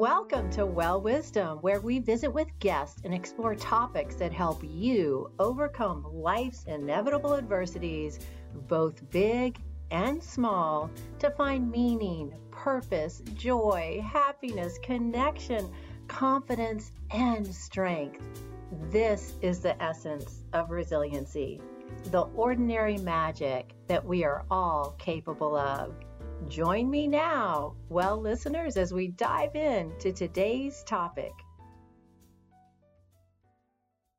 Welcome 0.00 0.48
to 0.52 0.64
Well 0.64 1.02
Wisdom, 1.02 1.58
where 1.58 1.78
we 1.78 1.98
visit 1.98 2.32
with 2.32 2.48
guests 2.58 3.02
and 3.04 3.12
explore 3.12 3.54
topics 3.54 4.14
that 4.14 4.32
help 4.32 4.62
you 4.64 5.30
overcome 5.38 6.06
life's 6.10 6.64
inevitable 6.64 7.34
adversities, 7.34 8.18
both 8.66 9.10
big 9.10 9.58
and 9.90 10.22
small, 10.22 10.90
to 11.18 11.28
find 11.32 11.70
meaning, 11.70 12.32
purpose, 12.50 13.20
joy, 13.34 14.02
happiness, 14.02 14.78
connection, 14.82 15.70
confidence, 16.08 16.92
and 17.10 17.46
strength. 17.54 18.22
This 18.90 19.34
is 19.42 19.60
the 19.60 19.80
essence 19.82 20.44
of 20.54 20.70
resiliency, 20.70 21.60
the 22.06 22.22
ordinary 22.22 22.96
magic 22.96 23.74
that 23.86 24.02
we 24.02 24.24
are 24.24 24.46
all 24.50 24.94
capable 24.98 25.54
of. 25.54 25.92
Join 26.48 26.90
me 26.90 27.06
now, 27.06 27.76
well 27.88 28.20
listeners, 28.20 28.76
as 28.76 28.92
we 28.92 29.08
dive 29.08 29.54
in 29.54 29.92
to 30.00 30.12
today's 30.12 30.82
topic. 30.84 31.32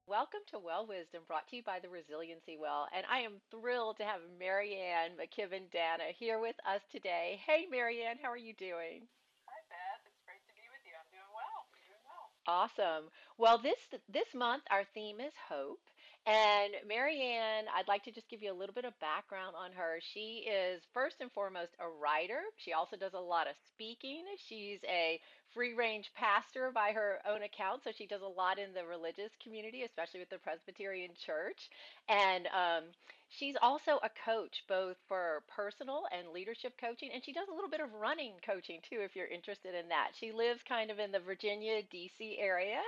Welcome 0.06 0.42
to 0.52 0.60
Well 0.60 0.86
Wisdom, 0.88 1.24
brought 1.28 1.48
to 1.50 1.56
you 1.56 1.64
by 1.64 1.80
the 1.80 1.90
Resiliency 1.90 2.58
Well. 2.60 2.88
And 2.96 3.06
I 3.12 3.20
am 3.20 3.42
thrilled 3.50 3.98
to 3.98 4.04
have 4.04 4.22
MaryAnn 4.40 5.18
McKibben 5.20 5.72
Dana 5.72 6.12
here 6.18 6.40
with 6.40 6.56
us 6.68 6.82
today. 6.92 7.42
Hey, 7.46 7.66
MaryAnn, 7.74 8.22
how 8.22 8.30
are 8.30 8.38
you 8.38 8.54
doing? 8.54 9.08
Hi, 9.48 9.60
Beth. 9.68 10.04
It's 10.06 10.22
great 10.24 10.46
to 10.48 10.54
be 10.54 10.68
with 10.72 10.84
you. 10.86 10.94
I'm 10.96 11.10
doing 11.12 11.32
well. 11.36 11.66
I'm 11.68 11.84
doing 11.84 12.04
well. 12.08 12.28
Awesome. 12.48 13.10
Well, 13.38 13.58
this 13.58 13.80
this 14.08 14.34
month 14.36 14.64
our 14.70 14.84
theme 14.94 15.20
is 15.20 15.34
hope. 15.50 15.82
And 16.28 16.74
MaryAnn, 16.88 17.66
I'd 17.76 17.88
like 17.88 18.04
to 18.04 18.12
just 18.12 18.30
give 18.30 18.44
you 18.44 18.54
a 18.54 18.58
little 18.58 18.76
bit 18.76 18.86
of 18.86 19.00
background 19.00 19.56
on 19.58 19.72
her. 19.72 19.98
She 20.14 20.46
is 20.46 20.84
first 20.94 21.16
and 21.20 21.32
foremost 21.32 21.72
a 21.80 21.90
writer. 21.90 22.42
She 22.58 22.74
also 22.74 22.96
does 22.96 23.14
a 23.14 23.20
lot 23.20 23.48
of 23.48 23.56
speaking. 23.74 24.24
She's 24.38 24.80
a 24.88 25.20
free 25.54 25.74
range 25.74 26.12
pastor 26.16 26.72
by 26.74 26.92
her 26.92 27.20
own 27.28 27.42
account. 27.42 27.84
So 27.84 27.92
she 27.92 28.06
does 28.06 28.22
a 28.22 28.28
lot 28.28 28.60
in 28.60 28.74
the 28.74 28.86
religious 28.86 29.32
community, 29.42 29.82
especially 29.82 30.20
with 30.20 30.30
the 30.30 30.38
Presbyterian 30.38 31.12
Church. 31.26 31.70
And 32.08 32.46
um, 32.54 32.84
she's 33.30 33.56
also 33.60 33.98
a 34.04 34.10
coach, 34.24 34.64
both 34.70 34.98
for 35.08 35.42
personal 35.50 36.04
and 36.16 36.30
leadership 36.30 36.74
coaching. 36.80 37.10
And 37.12 37.26
she 37.26 37.34
does 37.34 37.48
a 37.50 37.54
little 37.54 37.70
bit 37.70 37.82
of 37.82 37.90
running 38.00 38.34
coaching 38.46 38.80
too, 38.88 39.02
if 39.02 39.16
you're 39.16 39.26
interested 39.26 39.74
in 39.74 39.90
that. 39.90 40.12
She 40.14 40.32
lives 40.32 40.62
kind 40.70 40.92
of 40.92 41.00
in 41.00 41.12
the 41.12 41.20
Virginia, 41.20 41.82
D.C. 41.90 42.38
area. 42.40 42.82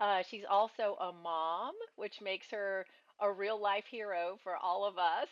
Uh, 0.00 0.22
she's 0.28 0.44
also 0.48 0.96
a 1.00 1.12
mom, 1.12 1.74
which 1.96 2.20
makes 2.20 2.50
her 2.50 2.86
a 3.20 3.30
real 3.30 3.60
life 3.60 3.84
hero 3.90 4.38
for 4.42 4.56
all 4.56 4.84
of 4.84 4.98
us. 4.98 5.28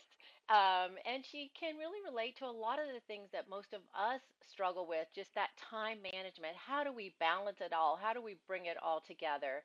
Um, 0.48 0.96
and 1.06 1.24
she 1.24 1.50
can 1.58 1.76
really 1.78 2.00
relate 2.04 2.36
to 2.38 2.46
a 2.46 2.50
lot 2.50 2.78
of 2.78 2.86
the 2.92 3.00
things 3.06 3.28
that 3.32 3.48
most 3.48 3.72
of 3.72 3.80
us 3.94 4.20
struggle 4.50 4.86
with, 4.86 5.06
just 5.14 5.34
that 5.34 5.50
time 5.56 5.98
management. 6.02 6.54
How 6.56 6.84
do 6.84 6.92
we 6.92 7.14
balance 7.18 7.60
it 7.60 7.72
all? 7.72 7.98
How 8.00 8.12
do 8.12 8.20
we 8.20 8.36
bring 8.46 8.66
it 8.66 8.76
all 8.82 9.00
together? 9.00 9.62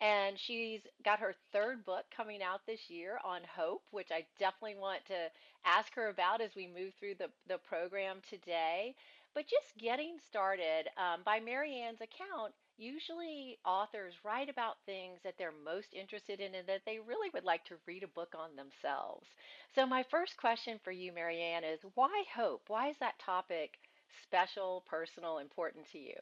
And 0.00 0.38
she's 0.38 0.82
got 1.04 1.18
her 1.18 1.34
third 1.52 1.84
book 1.84 2.04
coming 2.14 2.40
out 2.40 2.60
this 2.66 2.88
year 2.88 3.18
on 3.24 3.40
hope, 3.56 3.82
which 3.90 4.10
I 4.12 4.26
definitely 4.38 4.76
want 4.76 5.04
to 5.06 5.28
ask 5.64 5.92
her 5.96 6.08
about 6.08 6.40
as 6.40 6.54
we 6.54 6.68
move 6.68 6.92
through 7.00 7.16
the, 7.18 7.30
the 7.48 7.58
program 7.58 8.18
today. 8.28 8.94
But 9.34 9.48
just 9.48 9.76
getting 9.76 10.18
started, 10.24 10.88
um, 10.96 11.22
by 11.24 11.40
MaryAnn's 11.40 12.00
account, 12.00 12.54
Usually, 12.78 13.58
authors 13.66 14.14
write 14.22 14.48
about 14.48 14.78
things 14.86 15.18
that 15.26 15.34
they're 15.34 15.50
most 15.66 15.90
interested 15.90 16.38
in 16.38 16.54
and 16.54 16.62
that 16.70 16.86
they 16.86 17.02
really 17.02 17.26
would 17.34 17.42
like 17.42 17.66
to 17.66 17.82
read 17.90 18.06
a 18.06 18.14
book 18.14 18.38
on 18.38 18.54
themselves. 18.54 19.26
So, 19.74 19.82
my 19.82 20.06
first 20.14 20.38
question 20.38 20.78
for 20.86 20.94
you, 20.94 21.10
MaryAnn, 21.10 21.66
is 21.66 21.82
why 21.98 22.22
hope? 22.30 22.70
Why 22.70 22.88
is 22.94 22.96
that 23.02 23.18
topic 23.18 23.82
special, 24.22 24.86
personal, 24.86 25.42
important 25.42 25.90
to 25.90 25.98
you? 25.98 26.14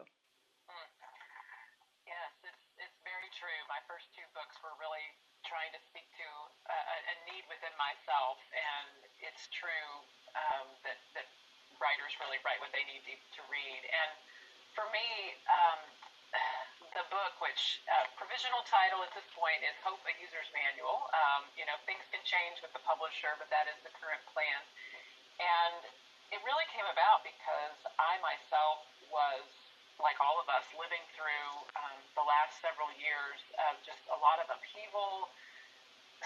Mm. 0.73 0.89
Yes, 2.09 2.33
it's, 2.41 2.65
it's 2.81 2.99
very 3.05 3.29
true. 3.37 3.61
My 3.69 3.85
first 3.85 4.09
two 4.17 4.25
books 4.33 4.57
were 4.65 4.73
really 4.81 5.05
trying 5.45 5.77
to 5.77 5.81
speak 5.93 6.09
to 6.17 6.29
a, 6.73 6.79
a 7.13 7.15
need 7.29 7.45
within 7.53 7.75
myself, 7.77 8.41
and 8.57 9.05
it's 9.21 9.45
true 9.53 9.93
um, 10.33 10.73
that, 10.89 10.97
that 11.13 11.29
writers 11.77 12.17
really 12.25 12.41
write 12.49 12.65
what 12.65 12.73
they 12.73 12.83
need 12.89 13.05
to, 13.05 13.15
to 13.15 13.43
read. 13.53 13.83
And 13.93 14.11
for 14.75 14.87
me, 14.93 15.07
um, 15.49 15.81
the 16.97 17.05
book, 17.13 17.37
which 17.45 17.85
uh, 17.93 18.09
provisional 18.17 18.65
title 18.65 19.05
at 19.05 19.13
this 19.13 19.29
point 19.37 19.61
is 19.61 19.77
Hope, 19.85 20.01
a 20.09 20.13
User's 20.17 20.49
Manual. 20.57 21.05
Um, 21.13 21.45
you 21.53 21.69
know, 21.69 21.77
things 21.85 22.01
can 22.09 22.25
change 22.25 22.65
with 22.65 22.73
the 22.73 22.81
publisher, 22.89 23.37
but 23.37 23.53
that 23.53 23.69
is 23.69 23.77
the 23.85 23.93
current 24.01 24.25
plan. 24.33 24.61
And 25.37 25.85
it 26.33 26.41
really 26.41 26.65
came 26.73 26.89
about 26.89 27.21
because 27.21 27.77
I 28.01 28.17
myself 28.25 28.89
was, 29.13 29.45
like 30.01 30.17
all 30.25 30.41
of 30.41 30.49
us, 30.49 30.65
living 30.73 31.05
through 31.13 31.49
um, 31.77 32.01
the 32.17 32.25
last 32.25 32.57
several 32.65 32.89
years 32.97 33.45
of 33.69 33.77
just 33.85 34.01
a 34.09 34.17
lot 34.17 34.41
of 34.41 34.49
upheaval, 34.49 35.29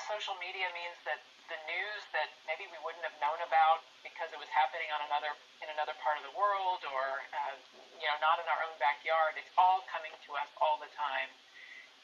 social 0.07 0.39
media 0.39 0.71
means 0.71 0.95
that 1.03 1.19
the 1.51 1.59
news 1.67 2.03
that 2.15 2.31
maybe 2.47 2.71
we 2.71 2.79
wouldn't 2.87 3.03
have 3.03 3.19
known 3.19 3.43
about 3.43 3.83
because 4.07 4.31
it 4.31 4.39
was 4.39 4.47
happening 4.55 4.87
on 4.95 5.03
another 5.11 5.35
in 5.59 5.69
another 5.75 5.99
part 5.99 6.15
of 6.15 6.23
the 6.23 6.35
world 6.39 6.79
or 6.95 7.27
uh, 7.35 7.59
you 7.99 8.07
know 8.07 8.17
not 8.23 8.39
in 8.39 8.47
our 8.47 8.63
own 8.63 8.77
backyard. 8.79 9.35
It's 9.35 9.51
all 9.59 9.83
coming 9.91 10.15
to 10.15 10.31
us 10.39 10.47
all 10.63 10.79
the 10.79 10.91
time. 10.95 11.31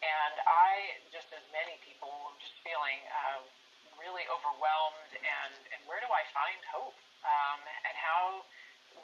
And 0.02 0.36
i 0.44 1.00
just 1.14 1.30
as 1.32 1.46
many 1.54 1.78
people 1.86 2.10
were 2.26 2.36
just 2.42 2.58
feeling 2.66 3.00
uh, 3.08 3.40
really 4.02 4.26
overwhelmed 4.28 5.14
and 5.14 5.54
and 5.72 5.80
where 5.86 6.02
do 6.02 6.10
i 6.10 6.26
find 6.34 6.58
hope? 6.66 6.98
Um, 7.22 7.62
and 7.86 7.94
how 7.94 8.42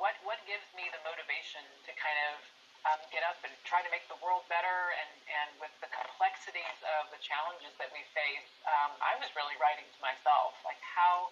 what 0.02 0.18
what 0.26 0.42
gives 0.50 0.66
me 0.74 0.90
the 0.90 1.00
motivation 1.06 1.62
to 1.86 1.90
kind 1.94 2.18
of 2.34 2.42
um, 2.90 2.98
get 3.14 3.22
up 3.22 3.38
and 3.46 3.52
try 3.62 3.80
to 3.82 3.90
make 3.94 4.06
the 4.10 4.18
world 4.18 4.42
better. 4.50 4.78
And, 4.98 5.12
and 5.28 5.48
with 5.62 5.74
the 5.78 5.90
complexities 5.92 6.78
of 6.98 7.10
the 7.14 7.20
challenges 7.22 7.72
that 7.78 7.90
we 7.94 8.02
face, 8.14 8.50
um, 8.66 8.92
I 8.98 9.14
was 9.22 9.30
really 9.38 9.54
writing 9.62 9.86
to 9.86 10.00
myself, 10.02 10.58
like 10.66 10.80
how, 10.82 11.30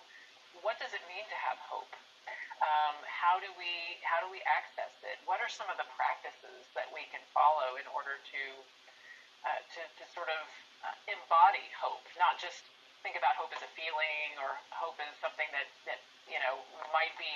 what 0.62 0.78
does 0.78 0.94
it 0.94 1.02
mean 1.10 1.26
to 1.26 1.38
have 1.38 1.58
hope? 1.66 1.90
Um, 2.60 2.96
how 3.08 3.40
do 3.40 3.48
we 3.56 3.96
how 4.04 4.20
do 4.20 4.28
we 4.28 4.44
access 4.44 4.92
it? 5.00 5.16
What 5.24 5.40
are 5.40 5.48
some 5.48 5.72
of 5.72 5.80
the 5.80 5.88
practices 5.96 6.68
that 6.76 6.92
we 6.92 7.08
can 7.08 7.24
follow 7.32 7.80
in 7.80 7.88
order 7.88 8.20
to 8.20 8.42
uh, 9.48 9.60
to, 9.64 9.80
to 9.80 10.04
sort 10.12 10.28
of 10.28 10.44
uh, 10.84 10.92
embody 11.08 11.64
hope, 11.80 12.04
not 12.20 12.36
just 12.36 12.60
think 13.00 13.16
about 13.16 13.32
hope 13.40 13.48
as 13.56 13.64
a 13.64 13.72
feeling 13.72 14.36
or 14.36 14.60
hope 14.76 15.00
as 15.00 15.08
something 15.24 15.48
that, 15.56 15.68
that 15.88 16.00
you 16.28 16.36
know 16.44 16.60
might 16.92 17.16
be 17.16 17.32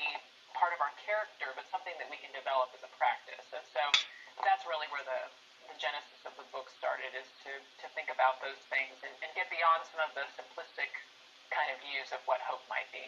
part 0.55 0.73
of 0.73 0.81
our 0.81 0.95
character, 1.03 1.51
but 1.59 1.67
something 1.69 1.95
that 1.99 2.09
we 2.09 2.19
can 2.23 2.31
develop 2.33 2.71
as 2.73 2.83
a 2.87 2.93
practice. 2.97 3.45
And 3.53 3.67
so 3.69 3.83
that's 4.43 4.65
really 4.65 4.87
where 4.95 5.05
the, 5.05 5.21
the 5.69 5.77
genesis 5.77 6.23
of 6.25 6.35
the 6.39 6.47
book 6.55 6.71
started, 6.71 7.13
is 7.15 7.29
to, 7.47 7.53
to 7.83 7.87
think 7.93 8.09
about 8.09 8.41
those 8.41 8.59
things 8.71 8.95
and, 9.03 9.13
and 9.21 9.31
get 9.35 9.51
beyond 9.51 9.85
some 9.91 10.01
of 10.03 10.11
the 10.15 10.25
simplistic 10.39 10.91
kind 11.51 11.69
of 11.71 11.79
views 11.85 12.11
of 12.15 12.23
what 12.25 12.41
hope 12.43 12.63
might 12.71 12.89
be. 12.95 13.05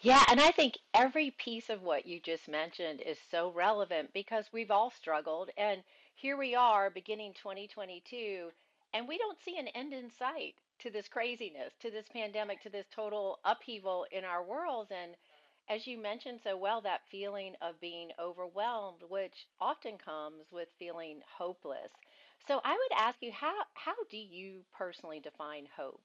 Yeah, 0.00 0.22
and 0.28 0.40
I 0.40 0.52
think 0.52 0.78
every 0.94 1.32
piece 1.32 1.70
of 1.70 1.82
what 1.82 2.06
you 2.06 2.20
just 2.20 2.48
mentioned 2.48 3.00
is 3.00 3.18
so 3.30 3.50
relevant 3.56 4.12
because 4.12 4.52
we've 4.52 4.70
all 4.70 4.90
struggled. 4.90 5.50
And 5.56 5.82
here 6.14 6.36
we 6.36 6.54
are 6.54 6.90
beginning 6.90 7.32
2022, 7.34 8.52
and 8.92 9.08
we 9.08 9.18
don't 9.18 9.38
see 9.44 9.58
an 9.58 9.68
end 9.68 9.92
in 9.92 10.10
sight 10.18 10.54
to 10.80 10.90
this 10.90 11.08
craziness, 11.08 11.72
to 11.80 11.90
this 11.90 12.06
pandemic, 12.12 12.62
to 12.62 12.70
this 12.70 12.86
total 12.94 13.38
upheaval 13.44 14.06
in 14.12 14.24
our 14.24 14.42
worlds. 14.42 14.90
And 14.90 15.12
as 15.68 15.86
you 15.86 16.00
mentioned 16.00 16.40
so 16.42 16.56
well, 16.56 16.80
that 16.82 17.02
feeling 17.10 17.54
of 17.60 17.80
being 17.80 18.10
overwhelmed, 18.22 19.02
which 19.08 19.46
often 19.60 19.98
comes 19.98 20.46
with 20.52 20.68
feeling 20.78 21.20
hopeless. 21.26 21.90
So 22.46 22.62
I 22.62 22.78
would 22.78 22.94
ask 22.94 23.18
you, 23.20 23.34
how, 23.34 23.66
how 23.74 23.98
do 24.06 24.16
you 24.16 24.62
personally 24.70 25.18
define 25.18 25.66
hope? 25.74 26.02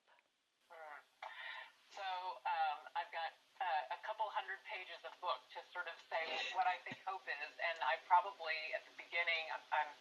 So 1.93 2.01
um, 2.01 2.79
I've 2.97 3.11
got 3.13 3.29
uh, 3.61 3.93
a 3.93 3.99
couple 4.01 4.25
hundred 4.33 4.57
pages 4.65 4.97
of 5.05 5.13
book 5.21 5.37
to 5.53 5.61
sort 5.69 5.85
of 5.85 5.93
say 6.09 6.25
what 6.57 6.65
I 6.65 6.81
think 6.87 6.97
hope 7.05 7.27
is, 7.29 7.51
and 7.61 7.77
I 7.85 8.01
probably 8.09 8.57
at 8.73 8.81
the 8.89 8.95
beginning 8.97 9.43
I'm, 9.53 9.63
I'm 9.69 9.91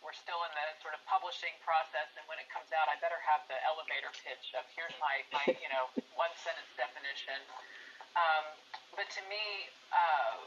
we're 0.00 0.16
still 0.16 0.40
in 0.48 0.52
the 0.56 0.66
sort 0.80 0.96
of 0.96 1.02
publishing 1.04 1.52
process, 1.60 2.08
and 2.16 2.24
when 2.24 2.40
it 2.40 2.48
comes 2.48 2.72
out, 2.72 2.88
I 2.88 2.96
better 3.04 3.20
have 3.20 3.44
the 3.52 3.58
elevator 3.68 4.08
pitch 4.24 4.56
of 4.56 4.64
here's 4.72 4.96
my, 4.96 5.20
my 5.34 5.44
you 5.58 5.68
know 5.68 5.90
one 6.14 6.32
sentence 6.38 6.70
definition. 6.78 7.36
Um, 8.14 8.44
but 8.96 9.06
to 9.10 9.22
me, 9.30 9.70
uh, 9.94 10.46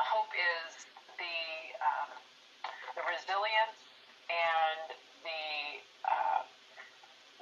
hope 0.00 0.32
is 0.34 0.86
the 1.16 1.38
um, 1.78 2.10
the 2.98 3.04
resilience 3.06 3.78
and 4.30 4.94
the 5.22 5.46
uh, 6.04 6.42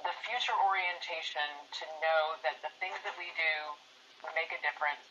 the 0.03 0.13
future 0.27 0.55
orientation 0.67 1.47
to 1.71 1.85
know 2.03 2.37
that 2.43 2.59
the 2.59 2.71
things 2.83 2.99
that 3.07 3.15
we 3.15 3.31
do 3.39 3.53
make 4.35 4.51
a 4.55 4.59
difference, 4.63 5.07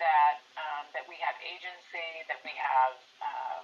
that 0.00 0.40
um, 0.56 0.84
that 0.96 1.04
we 1.08 1.16
have 1.20 1.36
agency, 1.44 2.24
that 2.28 2.40
we 2.44 2.52
have 2.56 2.96
uh, 3.20 3.60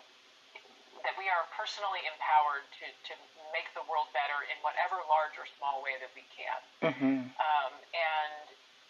that 1.04 1.14
we 1.14 1.30
are 1.30 1.46
personally 1.54 2.02
empowered 2.10 2.66
to, 2.74 2.86
to 3.06 3.14
make 3.54 3.70
the 3.72 3.84
world 3.86 4.10
better 4.12 4.44
in 4.50 4.58
whatever 4.66 4.98
large 5.06 5.34
or 5.38 5.46
small 5.56 5.78
way 5.80 5.94
that 6.02 6.10
we 6.12 6.26
can. 6.34 6.60
Mm-hmm. 6.90 7.18
Um, 7.38 7.72
and 7.94 8.44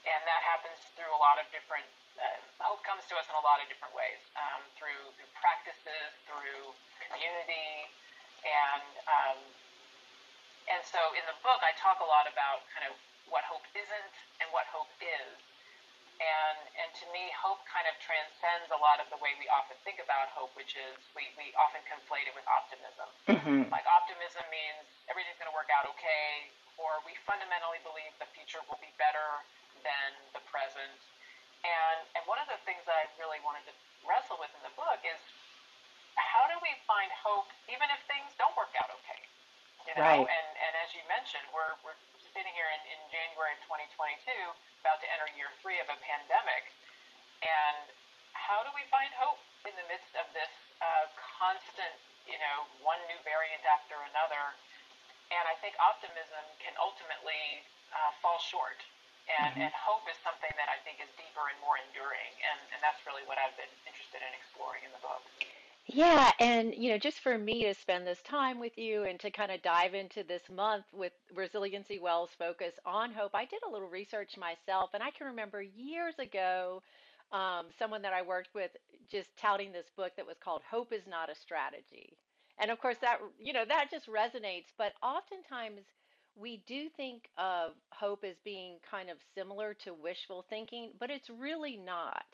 and 0.08 0.20
that 0.25 0.43
happens 0.44 0.81
through 0.96 1.12
a 1.12 1.20
lot 1.20 1.37
of 1.37 1.46
different. 1.52 1.84
Uh, 2.19 2.25
hope 2.64 2.82
comes 2.82 3.06
to 3.06 3.14
us 3.14 3.26
in 3.31 3.37
a 3.38 3.44
lot 3.46 3.62
of 3.62 3.70
different 3.70 3.94
ways, 3.94 4.19
um, 4.34 4.66
through, 4.75 5.14
through 5.14 5.31
practices, 5.38 6.10
through 6.26 6.75
community, 7.06 7.87
and 8.43 8.90
um, 9.06 9.38
and 10.66 10.82
so 10.82 10.99
in 11.14 11.25
the 11.31 11.38
book 11.46 11.62
I 11.62 11.72
talk 11.78 12.02
a 12.02 12.08
lot 12.08 12.26
about 12.26 12.66
kind 12.75 12.90
of 12.90 12.94
what 13.31 13.44
hope 13.46 13.62
isn't 13.76 14.14
and 14.43 14.49
what 14.50 14.66
hope 14.75 14.90
is. 14.99 15.38
And 16.19 16.58
and 16.75 16.90
to 16.99 17.04
me, 17.14 17.31
hope 17.38 17.62
kind 17.70 17.87
of 17.87 17.94
transcends 18.02 18.75
a 18.75 18.81
lot 18.82 18.99
of 18.99 19.06
the 19.14 19.22
way 19.22 19.38
we 19.38 19.46
often 19.54 19.78
think 19.87 20.02
about 20.02 20.26
hope, 20.34 20.50
which 20.58 20.75
is 20.75 20.99
we, 21.14 21.31
we 21.38 21.54
often 21.54 21.78
conflate 21.87 22.26
it 22.26 22.34
with 22.34 22.43
optimism. 22.50 23.08
hmm 23.31 23.62
Like 23.70 23.87
optimism 23.87 24.43
means 24.50 24.82
everything's 25.06 25.38
going 25.38 25.46
to 25.46 25.54
work 25.54 25.70
out 25.70 25.87
okay, 25.94 26.50
or 26.75 26.99
we 27.06 27.14
fundamentally 27.22 27.78
believe 27.87 28.11
the 28.19 28.26
future 28.34 28.58
will 28.66 28.82
be 28.82 28.90
better 28.99 29.46
than 29.82 30.10
the 30.34 30.42
present. 30.48 30.98
And 31.66 31.98
and 32.14 32.22
one 32.30 32.38
of 32.38 32.46
the 32.50 32.58
things 32.62 32.82
that 32.86 32.94
I 32.94 33.06
really 33.19 33.42
wanted 33.42 33.66
to 33.66 33.75
wrestle 34.06 34.38
with 34.38 34.50
in 34.54 34.62
the 34.62 34.75
book 34.78 35.02
is 35.02 35.19
how 36.19 36.46
do 36.50 36.56
we 36.62 36.72
find 36.86 37.10
hope 37.14 37.50
even 37.70 37.86
if 37.94 38.00
things 38.10 38.30
don't 38.38 38.54
work 38.58 38.75
out 38.78 38.90
okay? 39.02 39.22
You 39.86 39.94
know, 39.96 40.04
Right. 40.04 40.26
and, 40.26 40.48
and 40.58 40.72
as 40.84 40.92
you 40.92 41.00
mentioned, 41.08 41.46
we're, 41.54 41.72
we're 41.80 41.96
sitting 42.36 42.52
here 42.52 42.69
in, 42.76 42.82
in 42.92 43.00
January 43.08 43.56
of 43.56 43.60
2022, 43.64 44.28
about 44.84 45.00
to 45.00 45.08
enter 45.14 45.25
year 45.32 45.48
three 45.64 45.80
of 45.80 45.88
a 45.88 45.96
pandemic. 46.04 46.69
And 47.40 47.88
how 48.36 48.60
do 48.66 48.70
we 48.76 48.84
find 48.92 49.08
hope 49.16 49.40
in 49.64 49.72
the 49.80 49.86
midst 49.88 50.12
of 50.20 50.28
this 50.36 50.50
uh, 50.84 51.08
constant, 51.40 51.96
you 52.28 52.36
know, 52.36 52.69
one 52.84 53.00
new 53.08 53.16
variant 53.25 53.64
after 53.64 53.96
another? 54.12 54.52
And 55.32 55.44
I 55.48 55.56
think 55.64 55.72
optimism 55.80 56.44
can 56.60 56.76
ultimately 56.76 57.64
uh, 57.94 58.12
fall 58.20 58.36
short. 58.44 58.76
And, 59.28 59.54
hmm 59.54 59.69
and 59.69 59.75
hope 59.76 60.08
is 60.08 60.16
something 60.25 60.50
that 60.56 60.72
I 60.72 60.80
think 60.88 61.04
is 61.04 61.10
deeper 61.20 61.44
and 61.52 61.58
more 61.60 61.76
enduring. 61.76 62.32
And, 62.40 62.58
and 62.72 62.80
that's 62.80 63.00
really 63.04 63.22
what 63.28 63.36
I've 63.36 63.54
been 63.60 63.70
interested 63.84 64.25
in 64.25 64.32
exploring 64.32 64.88
in 64.88 64.92
the 64.96 65.02
book. 65.04 65.22
Yeah, 65.88 66.32
and 66.38 66.75
you 66.75 66.90
know, 66.90 66.98
just 66.98 67.20
for 67.20 67.38
me 67.38 67.64
to 67.64 67.75
spend 67.75 68.06
this 68.06 68.20
time 68.20 68.60
with 68.60 68.76
you 68.76 69.04
and 69.04 69.19
to 69.20 69.30
kind 69.30 69.50
of 69.50 69.62
dive 69.62 69.94
into 69.94 70.22
this 70.22 70.42
month 70.54 70.84
with 70.92 71.12
Resiliency 71.34 71.98
Wells 71.98 72.30
focus 72.38 72.75
on 72.84 73.12
hope, 73.12 73.34
I 73.34 73.46
did 73.46 73.60
a 73.66 73.70
little 73.70 73.88
research 73.88 74.36
myself, 74.36 74.90
and 74.92 75.02
I 75.02 75.10
can 75.10 75.26
remember 75.26 75.62
years 75.62 76.19
ago, 76.19 76.82
um, 77.32 77.66
someone 77.78 78.02
that 78.02 78.12
I 78.12 78.20
worked 78.20 78.54
with 78.54 78.70
just 79.10 79.34
touting 79.38 79.72
this 79.72 79.86
book 79.96 80.12
that 80.16 80.26
was 80.26 80.36
called 80.38 80.60
Hope 80.70 80.92
is 80.92 81.06
Not 81.08 81.30
a 81.30 81.34
Strategy. 81.34 82.16
And 82.58 82.70
of 82.70 82.80
course, 82.80 82.98
that, 83.00 83.20
you 83.40 83.52
know, 83.52 83.64
that 83.66 83.90
just 83.90 84.08
resonates, 84.08 84.72
but 84.76 84.92
oftentimes 85.02 85.80
we 86.38 86.62
do 86.67 86.88
think 86.96 87.29
of 87.37 87.73
hope 87.93 88.25
as 88.25 88.37
being 88.44 88.76
kind 88.88 89.11
of 89.11 89.19
similar 89.35 89.75
to 89.85 89.94
wishful 89.94 90.44
thinking, 90.49 90.93
but 90.99 91.11
it's 91.11 91.31
really 91.31 91.76
not 91.76 92.25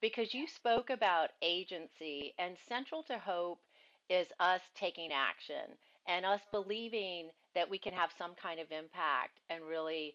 because 0.00 0.34
you 0.34 0.46
spoke 0.48 0.90
about 0.90 1.30
agency, 1.42 2.34
and 2.38 2.56
central 2.68 3.02
to 3.04 3.18
hope 3.18 3.60
is 4.10 4.26
us 4.40 4.60
taking 4.74 5.10
action 5.12 5.76
and 6.08 6.26
us 6.26 6.40
believing 6.50 7.30
that 7.54 7.70
we 7.70 7.78
can 7.78 7.92
have 7.92 8.10
some 8.18 8.34
kind 8.34 8.58
of 8.60 8.66
impact 8.72 9.38
and 9.48 9.62
really 9.64 10.14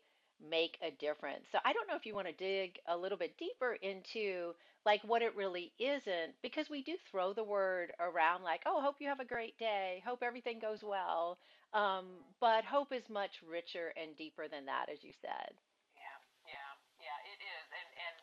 make 0.49 0.77
a 0.81 0.91
difference. 0.91 1.45
So 1.51 1.59
I 1.65 1.73
don't 1.73 1.87
know 1.87 1.95
if 1.95 2.05
you 2.05 2.13
want 2.13 2.27
to 2.27 2.33
dig 2.33 2.77
a 2.87 2.97
little 2.97 3.17
bit 3.17 3.37
deeper 3.37 3.77
into 3.81 4.53
like 4.85 5.01
what 5.03 5.21
it 5.21 5.35
really 5.35 5.71
isn't 5.79 6.35
because 6.43 6.69
we 6.69 6.83
do 6.83 6.95
throw 7.09 7.33
the 7.33 7.43
word 7.43 7.91
around 7.99 8.43
like, 8.43 8.61
"Oh, 8.65 8.81
hope 8.81 8.97
you 8.99 9.07
have 9.07 9.19
a 9.19 9.25
great 9.25 9.57
day. 9.57 10.03
Hope 10.05 10.21
everything 10.21 10.59
goes 10.59 10.83
well." 10.83 11.39
Um, 11.75 12.23
but 12.39 12.63
hope 12.63 12.95
is 12.95 13.03
much 13.11 13.43
richer 13.43 13.91
and 13.99 14.15
deeper 14.15 14.47
than 14.47 14.65
that, 14.67 14.87
as 14.87 15.03
you 15.03 15.11
said. 15.19 15.51
Yeah, 15.97 16.17
yeah, 16.47 16.71
yeah, 17.03 17.31
it 17.33 17.39
is. 17.43 17.65
And, 17.75 17.89
and 18.07 18.15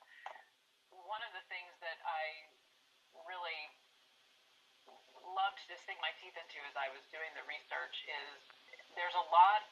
one 1.04 1.20
of 1.24 1.32
the 1.36 1.44
things 1.52 1.72
that 1.84 2.00
I 2.04 2.24
really 3.28 3.60
loved 5.36 5.60
to 5.68 5.76
sink 5.84 5.98
my 6.00 6.12
teeth 6.20 6.36
into 6.36 6.58
as 6.68 6.76
I 6.76 6.88
was 6.92 7.02
doing 7.12 7.28
the 7.36 7.44
research 7.48 7.96
is 8.06 8.38
there's 8.94 9.16
a 9.16 9.26
lot 9.32 9.64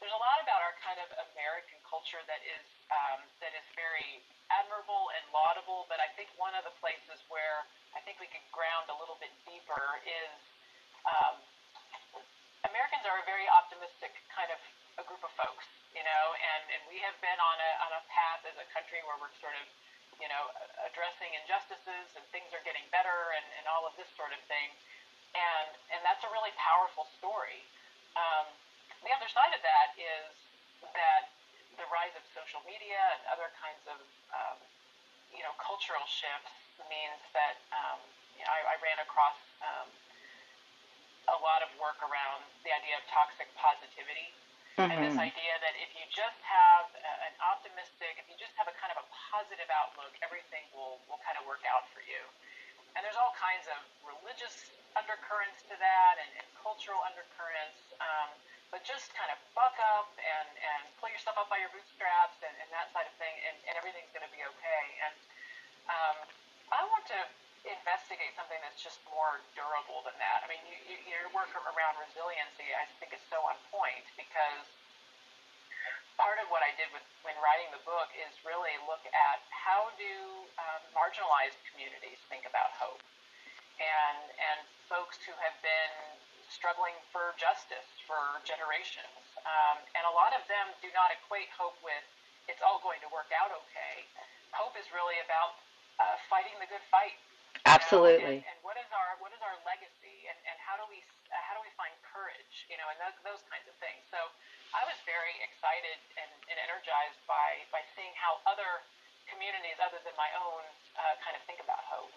there's 0.00 0.16
a 0.16 0.22
lot 0.22 0.40
about 0.40 0.64
our 0.64 0.72
kind 0.80 0.96
of 0.96 1.12
American 1.36 1.76
culture 1.84 2.24
that 2.24 2.40
is 2.40 2.64
um, 2.88 3.20
that 3.44 3.52
is 3.52 3.66
very 3.76 4.24
admirable 4.48 5.12
and 5.12 5.24
laudable, 5.28 5.84
but 5.92 6.00
I 6.00 6.08
think 6.16 6.32
one 6.40 6.56
of 6.56 6.64
the 6.64 6.72
places 6.80 7.20
where 7.28 7.68
I 7.92 8.00
think 8.02 8.16
we 8.16 8.26
could 8.32 8.42
ground 8.50 8.88
a 8.88 8.96
little 8.96 9.20
bit 9.20 9.30
deeper 9.44 9.84
is 10.08 10.40
um, 11.04 11.36
Americans 12.68 13.04
are 13.08 13.16
a 13.16 13.26
very 13.26 13.48
optimistic 13.48 14.12
kind 14.28 14.52
of 14.52 14.60
a 15.00 15.04
group 15.08 15.22
of 15.24 15.32
folks, 15.38 15.64
you 15.96 16.04
know, 16.04 16.24
and, 16.36 16.62
and 16.76 16.82
we 16.92 17.00
have 17.00 17.16
been 17.24 17.40
on 17.40 17.56
a 17.56 17.70
on 17.88 17.90
a 17.96 18.02
path 18.12 18.44
as 18.44 18.56
a 18.60 18.66
country 18.76 19.00
where 19.08 19.16
we're 19.16 19.32
sort 19.40 19.56
of, 19.56 19.64
you 20.20 20.28
know, 20.28 20.52
addressing 20.84 21.32
injustices 21.40 22.12
and 22.18 22.24
things 22.28 22.52
are 22.52 22.60
getting 22.66 22.84
better 22.92 23.32
and, 23.32 23.46
and 23.56 23.64
all 23.64 23.88
of 23.88 23.96
this 23.96 24.08
sort 24.12 24.36
of 24.36 24.40
thing, 24.44 24.68
and 25.32 25.70
and 25.96 26.00
that's 26.04 26.20
a 26.20 26.30
really 26.30 26.52
powerful 26.60 27.08
story. 27.16 27.64
Um, 28.18 28.52
the 29.00 29.12
other 29.16 29.30
side 29.32 29.56
of 29.56 29.62
that 29.64 29.96
is 29.96 30.28
that 30.92 31.32
the 31.80 31.88
rise 31.88 32.12
of 32.12 32.24
social 32.36 32.60
media 32.68 33.00
and 33.16 33.22
other 33.32 33.48
kinds 33.56 33.80
of 33.88 34.00
um, 34.36 34.58
you 35.32 35.40
know 35.40 35.56
cultural 35.56 36.04
shifts 36.04 36.52
means 36.92 37.24
that 37.32 37.56
um, 37.72 38.00
you 38.36 38.44
know, 38.44 38.52
I, 38.52 38.76
I 38.76 38.84
ran 38.84 39.00
across 39.00 39.36
um, 39.64 39.88
a 41.30 41.38
lot 41.40 41.62
of 41.62 41.70
work 41.78 41.98
around 42.02 42.42
the 42.66 42.72
idea 42.74 42.98
of 42.98 43.04
toxic 43.10 43.46
positivity 43.54 44.30
and 44.80 44.96
this 45.04 45.12
hmm 45.12 45.20
idea 45.20 45.54
that 45.60 45.76
if 45.76 45.92
you 45.92 46.04
just 46.08 46.40
have 46.40 46.88
a- 46.96 47.18
an 47.28 47.34
optimistic, 47.52 48.16
if 48.16 48.24
you 48.32 48.36
just 48.40 48.56
have 48.56 48.64
a 48.64 48.72
kind 48.80 48.88
of 48.96 49.04
a 49.04 49.06
positive 49.12 49.68
outlook, 49.68 50.08
everything 50.24 50.64
will, 50.72 50.96
will 51.04 51.20
kind 51.20 51.36
of 51.36 51.44
work 51.44 51.60
out 51.68 51.84
for 51.92 52.00
you. 52.08 52.22
And 52.96 53.04
there's 53.04 53.18
all 53.20 53.36
kinds 53.36 53.68
of 53.68 53.78
religious 54.02 54.72
undercurrents 54.96 55.60
to 55.68 55.76
that 55.76 56.14
and, 56.18 56.30
and 56.40 56.46
cultural 56.64 56.98
undercurrents. 57.04 57.78
Um, 58.00 58.32
but 58.72 58.86
just 58.86 59.10
kind 59.18 59.28
of 59.34 59.38
buck 59.52 59.74
up 59.98 60.08
and, 60.16 60.48
and 60.56 60.82
pull 61.02 61.10
yourself 61.10 61.36
up 61.36 61.50
by 61.50 61.58
your 61.58 61.68
bootstraps 61.74 62.38
and, 62.40 62.54
and 62.62 62.68
that 62.70 62.88
side 62.94 63.04
of 63.04 63.14
thing, 63.18 63.34
and, 63.50 63.56
and 63.66 63.74
everything's 63.76 64.10
going 64.14 64.24
to 64.24 64.30
be 64.32 64.42
okay. 64.46 64.82
And 65.06 65.14
um, 65.90 66.16
I 66.70 66.80
want 66.86 67.04
to 67.10 67.20
investigate 67.68 68.32
something 68.36 68.56
that's 68.64 68.80
just 68.80 69.00
more 69.12 69.44
durable 69.52 70.00
than 70.08 70.16
that. 70.16 70.40
I 70.44 70.46
mean, 70.48 70.62
you, 70.64 70.76
you, 70.88 70.96
your 71.12 71.28
work 71.36 71.52
around 71.52 71.94
resiliency, 72.00 72.72
I 72.72 72.88
think, 72.96 73.12
is 73.12 73.20
so 73.28 73.36
on 73.44 73.56
point 73.68 74.06
because 74.16 74.64
part 76.16 76.40
of 76.40 76.48
what 76.52 76.64
I 76.64 76.72
did 76.76 76.88
with 76.92 77.04
when 77.24 77.36
writing 77.40 77.68
the 77.72 77.80
book 77.84 78.08
is 78.16 78.32
really 78.44 78.72
look 78.88 79.04
at 79.12 79.40
how 79.52 79.92
do 79.96 80.14
um, 80.56 80.82
marginalized 80.96 81.60
communities 81.68 82.20
think 82.32 82.48
about 82.48 82.72
hope, 82.76 83.00
and 83.80 84.20
and 84.36 84.60
folks 84.88 85.20
who 85.24 85.32
have 85.40 85.56
been 85.64 85.96
struggling 86.48 86.96
for 87.08 87.32
justice 87.40 87.88
for 88.04 88.20
generations, 88.44 89.20
um, 89.48 89.80
and 89.96 90.04
a 90.04 90.12
lot 90.12 90.36
of 90.36 90.44
them 90.48 90.72
do 90.84 90.92
not 90.92 91.08
equate 91.12 91.48
hope 91.56 91.76
with 91.80 92.04
it's 92.48 92.60
all 92.60 92.80
going 92.84 93.00
to 93.00 93.08
work 93.12 93.32
out 93.36 93.52
okay. 93.52 94.04
Hope 94.52 94.76
is 94.76 94.84
really 94.92 95.16
about 95.24 95.56
uh, 96.02 96.20
fighting 96.28 96.56
the 96.60 96.68
good 96.68 96.82
fight 96.90 97.16
you 97.70 97.78
know 97.78 98.10
and 98.10 98.18
Absolutely. 98.18 98.36
and 98.42 98.58
what 98.66 98.76
is 98.80 98.90
our 98.90 99.10
what 99.22 99.30
is 99.30 99.40
our 99.42 99.56
legacy 99.62 100.26
and 100.26 100.38
and 100.48 100.58
how 100.58 100.74
do 100.80 100.84
we 100.90 100.98
uh, 101.30 101.38
how 101.46 101.54
do 101.54 101.62
we 101.62 101.70
find 101.78 101.94
courage 102.02 102.66
you 102.66 102.74
know 102.76 102.86
and 102.90 102.98
those, 102.98 103.14
those 103.22 103.42
kinds 103.46 103.66
of 103.70 103.76
things 103.78 104.02
so 104.10 104.18
i 104.74 104.82
was 104.86 104.98
very 105.06 105.34
excited 105.46 105.98
and, 106.18 106.30
and 106.50 106.58
energized 106.58 107.22
by 107.30 107.62
by 107.70 107.82
seeing 107.94 108.10
how 108.18 108.42
other 108.50 108.82
communities 109.30 109.78
other 109.78 110.02
than 110.02 110.14
my 110.18 110.30
own 110.42 110.62
uh, 110.98 111.14
kind 111.22 111.38
of 111.38 111.42
think 111.46 111.62
about 111.62 111.78
hope 111.86 112.10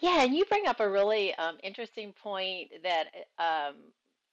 Yeah, 0.00 0.22
and 0.22 0.34
you 0.34 0.44
bring 0.46 0.66
up 0.66 0.80
a 0.80 0.88
really 0.88 1.34
um, 1.36 1.58
interesting 1.62 2.12
point 2.14 2.70
that 2.82 3.10
um, 3.38 3.74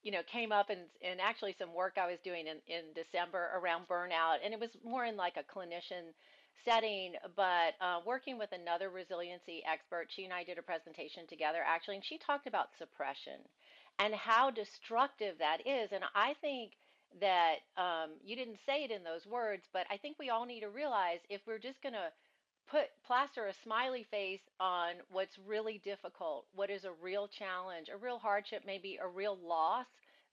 you 0.04 0.12
know 0.12 0.22
came 0.30 0.52
up 0.52 0.70
in 0.70 0.80
in 1.02 1.20
actually 1.20 1.56
some 1.58 1.74
work 1.74 1.98
I 1.98 2.08
was 2.08 2.20
doing 2.24 2.48
in 2.48 2.58
in 2.68 2.94
December 2.94 3.50
around 3.58 3.88
burnout, 3.88 4.38
and 4.44 4.54
it 4.54 4.60
was 4.60 4.70
more 4.86 5.06
in 5.06 5.18
like 5.18 5.38
a 5.38 5.46
clinician 5.46 6.14
setting, 6.66 7.14
but 7.36 7.74
uh, 7.82 8.00
working 8.06 8.38
with 8.38 8.52
another 8.52 8.90
resiliency 8.90 9.64
expert. 9.72 10.08
She 10.10 10.24
and 10.24 10.34
I 10.34 10.44
did 10.44 10.58
a 10.58 10.62
presentation 10.62 11.28
together 11.28 11.60
actually, 11.66 11.96
and 11.96 12.06
she 12.06 12.18
talked 12.18 12.48
about 12.48 12.70
suppression 12.78 13.40
and 14.00 14.14
how 14.14 14.50
destructive 14.52 15.36
that 15.40 15.66
is. 15.66 15.92
And 15.92 16.04
I 16.16 16.36
think 16.42 16.74
that 17.20 17.56
um, 17.78 18.12
you 18.24 18.36
didn't 18.36 18.60
say 18.66 18.84
it 18.84 18.92
in 18.92 19.04
those 19.04 19.26
words, 19.26 19.64
but 19.74 19.86
I 19.92 19.98
think 19.98 20.18
we 20.18 20.30
all 20.30 20.46
need 20.46 20.62
to 20.62 20.70
realize 20.70 21.20
if 21.30 21.42
we're 21.46 21.60
just 21.60 21.82
going 21.82 21.94
to 21.94 22.10
put 22.70 22.88
plaster 23.06 23.48
a 23.48 23.54
smiley 23.64 24.06
face 24.10 24.42
on 24.60 24.94
what's 25.10 25.38
really 25.46 25.82
difficult, 25.84 26.46
what 26.56 26.70
is 26.70 26.86
a 26.86 26.92
real 27.02 27.28
challenge, 27.28 27.90
a 27.94 27.98
real 27.98 28.18
hardship, 28.18 28.64
maybe 28.66 28.98
a 29.02 29.08
real 29.08 29.38
loss 29.46 29.86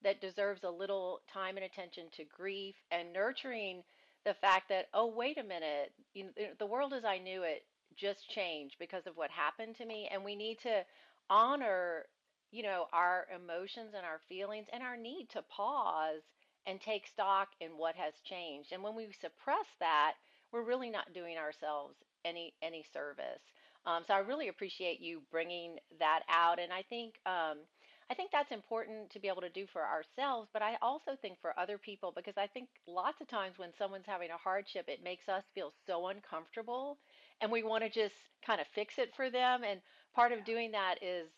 that 0.04 0.20
deserves 0.20 0.62
a 0.62 0.70
little 0.70 1.20
time 1.32 1.56
and 1.56 1.66
attention 1.66 2.04
to 2.16 2.24
grief 2.24 2.76
and 2.92 3.12
nurturing 3.12 3.82
the 4.28 4.34
fact 4.34 4.68
that, 4.68 4.88
oh, 4.92 5.06
wait 5.06 5.38
a 5.38 5.42
minute, 5.42 5.90
you 6.12 6.24
know, 6.24 6.30
the 6.58 6.66
world 6.66 6.92
as 6.92 7.04
I 7.04 7.16
knew 7.16 7.44
it 7.44 7.62
just 7.96 8.28
changed 8.28 8.76
because 8.78 9.06
of 9.06 9.16
what 9.16 9.30
happened 9.30 9.76
to 9.76 9.86
me. 9.86 10.06
And 10.12 10.22
we 10.22 10.36
need 10.36 10.58
to 10.64 10.82
honor, 11.30 12.04
you 12.52 12.62
know, 12.62 12.84
our 12.92 13.26
emotions 13.34 13.94
and 13.96 14.04
our 14.04 14.20
feelings 14.28 14.66
and 14.70 14.82
our 14.82 14.98
need 14.98 15.30
to 15.30 15.42
pause 15.48 16.20
and 16.66 16.78
take 16.78 17.06
stock 17.06 17.48
in 17.62 17.70
what 17.70 17.96
has 17.96 18.12
changed. 18.22 18.72
And 18.72 18.82
when 18.82 18.94
we 18.94 19.06
suppress 19.18 19.66
that, 19.80 20.12
we're 20.52 20.62
really 20.62 20.90
not 20.90 21.14
doing 21.14 21.38
ourselves 21.38 21.96
any 22.26 22.52
any 22.62 22.84
service. 22.92 23.40
Um, 23.86 24.02
so 24.06 24.12
I 24.12 24.18
really 24.18 24.48
appreciate 24.48 25.00
you 25.00 25.22
bringing 25.30 25.78
that 25.98 26.20
out. 26.28 26.58
And 26.58 26.70
I 26.70 26.82
think 26.82 27.14
um, 27.24 27.60
I 28.10 28.14
think 28.14 28.30
that's 28.32 28.52
important 28.52 29.10
to 29.10 29.20
be 29.20 29.28
able 29.28 29.42
to 29.42 29.50
do 29.50 29.66
for 29.72 29.82
ourselves, 29.84 30.48
but 30.52 30.62
I 30.62 30.76
also 30.80 31.12
think 31.20 31.38
for 31.42 31.58
other 31.58 31.76
people 31.76 32.12
because 32.16 32.38
I 32.38 32.46
think 32.46 32.68
lots 32.86 33.20
of 33.20 33.28
times 33.28 33.58
when 33.58 33.70
someone's 33.78 34.06
having 34.06 34.30
a 34.30 34.36
hardship, 34.38 34.86
it 34.88 35.04
makes 35.04 35.28
us 35.28 35.44
feel 35.54 35.72
so 35.86 36.08
uncomfortable 36.08 36.98
and 37.40 37.52
we 37.52 37.62
want 37.62 37.84
to 37.84 37.90
just 37.90 38.14
kind 38.44 38.60
of 38.60 38.66
fix 38.74 38.98
it 38.98 39.12
for 39.14 39.28
them. 39.30 39.62
And 39.62 39.80
part 40.14 40.32
of 40.32 40.44
doing 40.44 40.72
that 40.72 40.96
is 41.02 41.28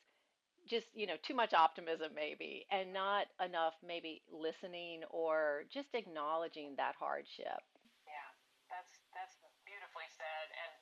just, 0.68 0.86
you 0.94 1.06
know, 1.06 1.16
too 1.26 1.34
much 1.34 1.54
optimism 1.54 2.12
maybe 2.14 2.66
and 2.70 2.92
not 2.92 3.26
enough 3.44 3.74
maybe 3.82 4.22
listening 4.30 5.02
or 5.10 5.64
just 5.72 5.88
acknowledging 5.94 6.74
that 6.76 6.94
hardship. 6.94 7.58
Yeah, 8.06 8.30
that's 8.70 9.02
that's 9.10 9.34
beautifully 9.66 10.06
said. 10.14 10.46
And 10.54 10.72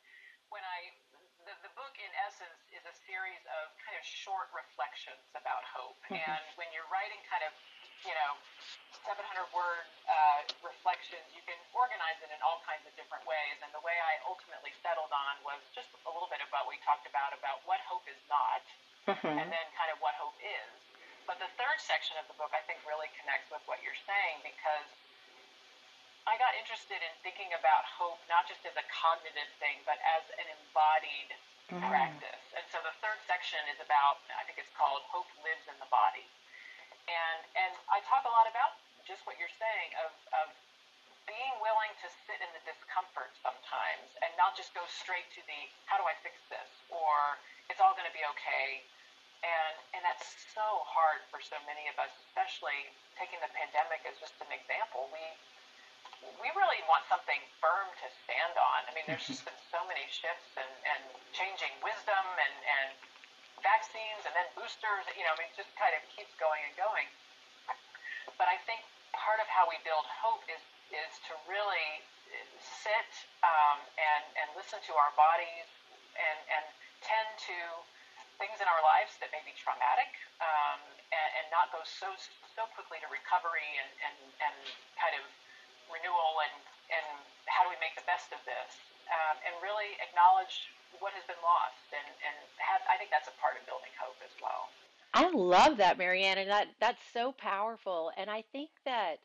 when 0.52 0.64
I 0.68 0.92
the, 1.48 1.54
the 1.64 1.72
book 1.72 1.96
in 1.96 2.10
essence 2.28 2.60
a 2.88 2.96
series 3.04 3.44
of 3.60 3.68
kind 3.84 4.00
of 4.00 4.04
short 4.04 4.48
reflections 4.56 5.28
about 5.36 5.60
hope. 5.68 6.00
And 6.08 6.44
when 6.56 6.72
you're 6.72 6.88
writing 6.88 7.20
kind 7.28 7.44
of, 7.44 7.52
you 8.08 8.16
know, 8.16 8.32
700 9.04 9.20
word 9.52 9.84
uh, 10.08 10.40
reflections, 10.64 11.28
you 11.36 11.44
can 11.44 11.60
organize 11.76 12.16
it 12.24 12.32
in 12.32 12.40
all 12.40 12.64
kinds 12.64 12.88
of 12.88 12.92
different 12.96 13.28
ways. 13.28 13.60
And 13.60 13.68
the 13.76 13.84
way 13.84 13.92
I 13.92 14.16
ultimately 14.24 14.72
settled 14.80 15.12
on 15.12 15.34
was 15.44 15.60
just 15.76 15.92
a 16.08 16.10
little 16.10 16.32
bit 16.32 16.40
about 16.40 16.64
what 16.64 16.72
we 16.72 16.80
talked 16.88 17.04
about 17.04 17.36
about 17.36 17.60
what 17.68 17.80
hope 17.84 18.08
is 18.08 18.20
not, 18.32 18.64
and 19.36 19.44
hmm 19.44 19.52
then 19.52 19.66
kind 19.76 19.92
of 19.92 20.00
what 20.00 20.16
hope 20.16 20.36
is. 20.40 20.72
But 21.28 21.36
the 21.44 21.50
third 21.60 21.76
section 21.84 22.16
of 22.16 22.24
the 22.32 22.36
book 22.40 22.56
I 22.56 22.64
think 22.64 22.80
really 22.88 23.12
connects 23.20 23.52
with 23.52 23.60
what 23.68 23.84
you're 23.84 24.00
saying 24.08 24.40
because 24.40 24.88
I 26.24 26.36
got 26.40 26.56
interested 26.56 27.00
in 27.04 27.12
thinking 27.20 27.52
about 27.52 27.84
hope 27.84 28.20
not 28.28 28.48
just 28.48 28.64
as 28.64 28.76
a 28.76 28.84
cognitive 28.88 29.48
thing, 29.60 29.84
but 29.84 30.00
as 30.04 30.24
an 30.40 30.48
embodied 30.56 31.36
hmm 31.68 31.84
practice. 31.84 32.47
So 32.68 32.84
the 32.84 32.92
third 33.00 33.16
section 33.24 33.64
is 33.72 33.80
about, 33.80 34.20
I 34.36 34.44
think 34.44 34.60
it's 34.60 34.72
called 34.76 35.00
Hope 35.08 35.28
Lives 35.40 35.64
in 35.72 35.76
the 35.80 35.88
Body. 35.88 36.28
And 37.08 37.40
and 37.56 37.72
I 37.88 38.04
talk 38.04 38.28
a 38.28 38.32
lot 38.32 38.44
about 38.44 38.76
just 39.08 39.24
what 39.24 39.40
you're 39.40 39.56
saying 39.56 39.90
of, 40.04 40.12
of 40.36 40.48
being 41.24 41.54
willing 41.64 41.92
to 42.04 42.08
sit 42.28 42.36
in 42.44 42.50
the 42.52 42.60
discomfort 42.68 43.32
sometimes 43.40 44.12
and 44.20 44.28
not 44.36 44.52
just 44.52 44.76
go 44.76 44.84
straight 44.84 45.24
to 45.32 45.40
the 45.48 45.60
how 45.88 45.96
do 45.96 46.04
I 46.04 46.12
fix 46.20 46.36
this 46.52 46.68
or 46.92 47.40
it's 47.72 47.80
all 47.80 47.96
going 47.96 48.08
to 48.08 48.12
be 48.12 48.24
okay. 48.36 48.84
And 49.40 49.76
and 49.96 50.02
that's 50.04 50.28
so 50.52 50.84
hard 50.84 51.24
for 51.32 51.40
so 51.40 51.56
many 51.64 51.88
of 51.88 51.96
us, 51.96 52.12
especially 52.28 52.92
taking 53.16 53.40
the 53.40 53.48
pandemic 53.56 54.04
as 54.04 54.20
just 54.20 54.36
an 54.44 54.52
example. 54.52 55.08
We 55.08 55.24
we 56.22 56.48
really 56.54 56.82
want 56.86 57.04
something 57.06 57.38
firm 57.62 57.86
to 58.02 58.08
stand 58.26 58.54
on. 58.58 58.78
I 58.86 58.90
mean, 58.94 59.06
there's 59.06 59.26
just 59.26 59.44
been 59.46 59.60
so 59.70 59.82
many 59.86 60.06
shifts 60.10 60.54
and, 60.58 60.72
and 60.86 61.02
changing 61.34 61.72
wisdom 61.82 62.24
and, 62.38 62.56
and 62.64 62.90
vaccines 63.62 64.22
and 64.26 64.34
then 64.34 64.48
boosters. 64.54 65.04
You 65.14 65.26
know, 65.26 65.34
I 65.34 65.38
mean, 65.42 65.50
it 65.50 65.58
just 65.58 65.72
kind 65.78 65.94
of 65.94 66.02
keeps 66.14 66.32
going 66.38 66.62
and 66.66 66.74
going. 66.78 67.08
But 68.38 68.46
I 68.46 68.58
think 68.66 68.82
part 69.14 69.42
of 69.42 69.48
how 69.50 69.66
we 69.66 69.78
build 69.82 70.06
hope 70.06 70.46
is 70.46 70.62
is 70.88 71.12
to 71.28 71.36
really 71.48 72.00
sit 72.60 73.10
um, 73.44 73.78
and 73.96 74.24
and 74.40 74.48
listen 74.56 74.80
to 74.88 74.92
our 74.96 75.12
bodies 75.16 75.68
and 76.16 76.38
and 76.48 76.64
tend 77.04 77.28
to 77.50 77.58
things 78.38 78.62
in 78.62 78.68
our 78.70 78.82
lives 78.86 79.18
that 79.18 79.34
may 79.34 79.42
be 79.42 79.50
traumatic 79.58 80.14
um, 80.38 80.78
and, 81.10 81.30
and 81.42 81.46
not 81.50 81.74
go 81.74 81.82
so 81.82 82.08
so 82.54 82.62
quickly 82.78 83.02
to 83.02 83.08
recovery 83.10 83.68
and 83.82 83.90
and, 84.06 84.16
and 84.44 84.56
kind 84.96 85.16
of 85.18 85.24
renewal 85.92 86.32
and 86.44 86.56
and 86.88 87.06
how 87.48 87.64
do 87.64 87.68
we 87.68 87.78
make 87.80 87.92
the 87.96 88.06
best 88.08 88.32
of 88.32 88.40
this 88.48 88.70
um, 89.12 89.36
and 89.44 89.52
really 89.60 89.96
acknowledge 90.00 90.72
what 91.00 91.12
has 91.12 91.24
been 91.28 91.40
lost 91.44 91.84
and 91.92 92.08
and 92.24 92.36
have 92.56 92.80
I 92.88 92.96
think 92.96 93.12
that's 93.12 93.28
a 93.28 93.36
part 93.40 93.60
of 93.60 93.64
building 93.68 93.92
hope 94.00 94.18
as 94.24 94.32
well. 94.40 94.72
I 95.14 95.30
love 95.30 95.78
that, 95.78 95.98
MaryAnn, 95.98 96.36
and 96.36 96.50
that 96.50 96.68
that's 96.80 97.02
so 97.12 97.32
powerful. 97.32 98.12
And 98.16 98.28
I 98.30 98.44
think 98.52 98.70
that 98.84 99.16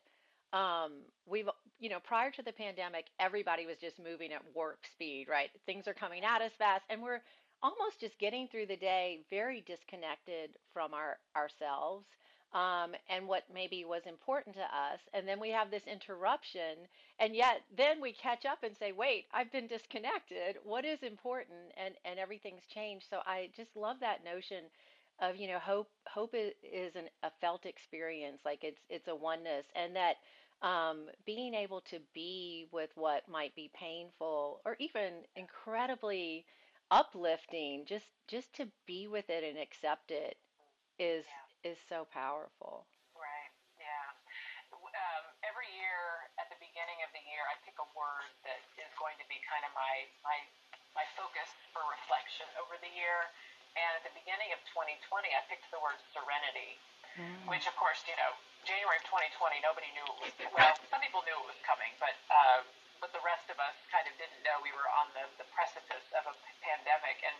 um, 0.52 0.92
we've, 1.26 1.48
you 1.78 1.90
know, 1.90 2.00
prior 2.00 2.30
to 2.30 2.42
the 2.42 2.52
pandemic, 2.52 3.06
everybody 3.20 3.66
was 3.66 3.76
just 3.78 3.98
moving 3.98 4.32
at 4.32 4.42
warp 4.54 4.78
speed, 4.90 5.26
right? 5.28 5.50
Things 5.66 5.86
are 5.88 5.94
coming 5.94 6.24
at 6.24 6.40
us 6.40 6.52
fast, 6.58 6.84
and 6.88 7.02
we're 7.02 7.20
almost 7.62 8.00
just 8.00 8.18
getting 8.18 8.48
through 8.48 8.66
the 8.66 8.76
day 8.76 9.20
very 9.30 9.64
disconnected 9.66 10.50
from 10.72 10.94
our 10.94 11.18
ourselves 11.36 12.06
um, 12.54 12.92
and 13.10 13.26
what 13.28 13.44
maybe 13.52 13.84
was 13.84 14.02
important 14.06 14.54
to 14.56 14.62
us. 14.62 15.00
And 15.12 15.26
then 15.28 15.40
we 15.40 15.50
have 15.50 15.70
this 15.70 15.86
interruption, 15.86 16.86
and 17.18 17.34
yet 17.36 17.62
then 17.76 18.00
we 18.00 18.12
catch 18.12 18.44
up 18.46 18.62
and 18.62 18.76
say, 18.76 18.92
"Wait, 18.92 19.26
I've 19.32 19.52
been 19.52 19.66
disconnected. 19.66 20.58
What 20.64 20.84
is 20.84 21.02
important?" 21.02 21.72
And 21.76 21.94
and 22.04 22.18
everything's 22.18 22.66
changed. 22.66 23.06
So 23.10 23.20
I 23.26 23.50
just 23.56 23.76
love 23.76 24.00
that 24.00 24.24
notion 24.24 24.64
of 25.20 25.36
you 25.36 25.48
know 25.48 25.58
hope 25.58 25.90
hope 26.08 26.34
is, 26.34 26.96
an, 26.96 27.08
a 27.22 27.30
felt 27.40 27.66
experience 27.66 28.40
like 28.44 28.64
it's 28.64 28.80
it's 28.88 29.08
a 29.08 29.14
oneness 29.14 29.66
and 29.74 29.94
that 29.96 30.16
um, 30.62 31.06
being 31.26 31.54
able 31.54 31.80
to 31.82 31.98
be 32.14 32.66
with 32.72 32.90
what 32.94 33.28
might 33.28 33.54
be 33.54 33.70
painful 33.74 34.60
or 34.64 34.76
even 34.78 35.12
incredibly 35.36 36.44
uplifting 36.90 37.84
just 37.86 38.06
just 38.28 38.52
to 38.54 38.66
be 38.86 39.06
with 39.06 39.28
it 39.28 39.44
and 39.44 39.58
accept 39.58 40.10
it 40.10 40.36
is. 40.98 41.24
Is 41.64 41.78
so 41.88 42.06
powerful 42.12 42.86
Right. 43.16 43.50
Yeah. 43.78 44.06
Um, 44.74 45.24
every 45.46 45.70
year 45.78 46.30
at 46.38 46.50
the 46.50 46.58
beginning 46.58 47.02
of 47.06 47.10
the 47.14 47.22
year, 47.30 47.42
I 47.50 47.54
pick 47.66 47.78
a 47.78 47.88
word 47.94 48.30
that 48.46 48.60
is 48.78 48.90
going 48.98 49.16
to 49.22 49.26
be 49.30 49.38
kind 49.46 49.62
of 49.66 49.72
my 49.74 50.06
my 50.26 50.38
my 50.94 51.06
focus 51.18 51.50
for 51.74 51.82
reflection 51.90 52.46
over 52.62 52.78
the 52.82 52.90
year. 52.94 53.30
And 53.74 53.90
at 53.98 54.04
the 54.06 54.14
beginning 54.14 54.54
of 54.54 54.62
2020, 54.70 55.34
I 55.34 55.42
picked 55.50 55.66
the 55.74 55.82
word 55.82 55.98
serenity, 56.14 56.78
mm, 57.18 57.50
which 57.50 57.66
of 57.66 57.74
course, 57.74 57.98
you 58.06 58.14
know, 58.14 58.30
January 58.62 59.02
of 59.02 59.06
2020, 59.10 59.58
nobody 59.66 59.90
knew 59.98 60.06
it 60.06 60.18
was. 60.22 60.32
Well, 60.54 60.74
some 60.90 61.02
people 61.02 61.26
knew 61.26 61.34
it 61.34 61.48
was 61.50 61.58
coming, 61.66 61.90
but 61.98 62.14
uh, 62.30 62.62
but 63.02 63.10
the 63.14 63.22
rest 63.26 63.46
of 63.50 63.58
us 63.58 63.74
kind 63.90 64.06
of 64.06 64.14
didn't 64.18 64.42
know 64.46 64.58
we 64.62 64.74
were 64.74 64.90
on 65.02 65.10
the 65.14 65.26
the 65.42 65.46
precipice 65.54 66.06
of 66.18 66.24
a 66.30 66.34
pandemic. 66.62 67.18
And 67.26 67.36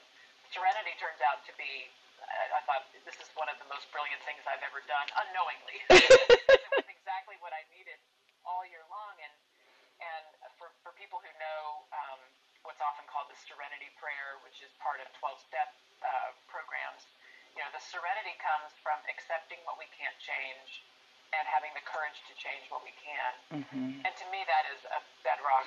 serenity 0.51 0.95
turns 0.99 1.23
out 1.23 1.43
to 1.47 1.55
be 1.59 1.91
I, 2.29 2.59
I 2.59 2.61
thought 2.67 2.89
this 3.05 3.19
is 3.21 3.29
one 3.37 3.49
of 3.53 3.57
the 3.61 3.69
most 3.69 3.89
brilliant 3.93 4.21
things 4.25 4.43
I've 4.49 4.65
ever 4.65 4.81
done 4.89 5.07
unknowingly 5.27 5.79
it 5.93 6.71
was 6.75 6.89
exactly 6.89 7.37
what 7.45 7.53
I 7.53 7.65
needed 7.73 7.99
all 8.45 8.65
year 8.69 8.85
long. 8.89 9.15
And 9.21 9.35
and 10.01 10.27
for 10.59 10.73
for 10.85 10.93
people 10.97 11.21
who 11.23 11.31
know 11.39 11.87
um, 11.95 12.21
what's 12.67 12.81
often 12.83 13.07
called 13.09 13.31
the 13.31 13.39
Serenity 13.47 13.91
Prayer, 14.01 14.41
which 14.45 14.61
is 14.65 14.71
part 14.81 15.01
of 15.01 15.09
12 15.21 15.39
step 15.45 15.71
uh, 16.03 16.33
programs, 16.51 17.05
you 17.55 17.63
know, 17.63 17.71
the 17.73 17.83
serenity 17.83 18.35
comes 18.43 18.73
from 18.83 18.99
accepting 19.07 19.61
what 19.69 19.79
we 19.79 19.87
can't 19.95 20.17
change 20.19 20.83
and 21.35 21.45
having 21.51 21.73
the 21.75 21.83
courage 21.83 22.19
to 22.31 22.35
change 22.39 22.63
what 22.71 22.83
we 22.87 22.95
can. 23.01 23.33
hmm 23.67 24.07
And 24.07 24.13
to 24.15 24.27
me, 24.31 24.47
that 24.47 24.65
is 24.71 24.81
a 24.91 25.01
bedrock 25.27 25.67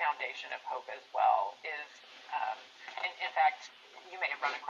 foundation 0.00 0.50
of 0.56 0.60
hope 0.66 0.88
as 0.90 1.04
well. 1.12 1.54
Is 1.62 1.90
um, 2.32 2.58
in, 3.04 3.12
in 3.22 3.32
fact, 3.36 3.70
you 4.10 4.18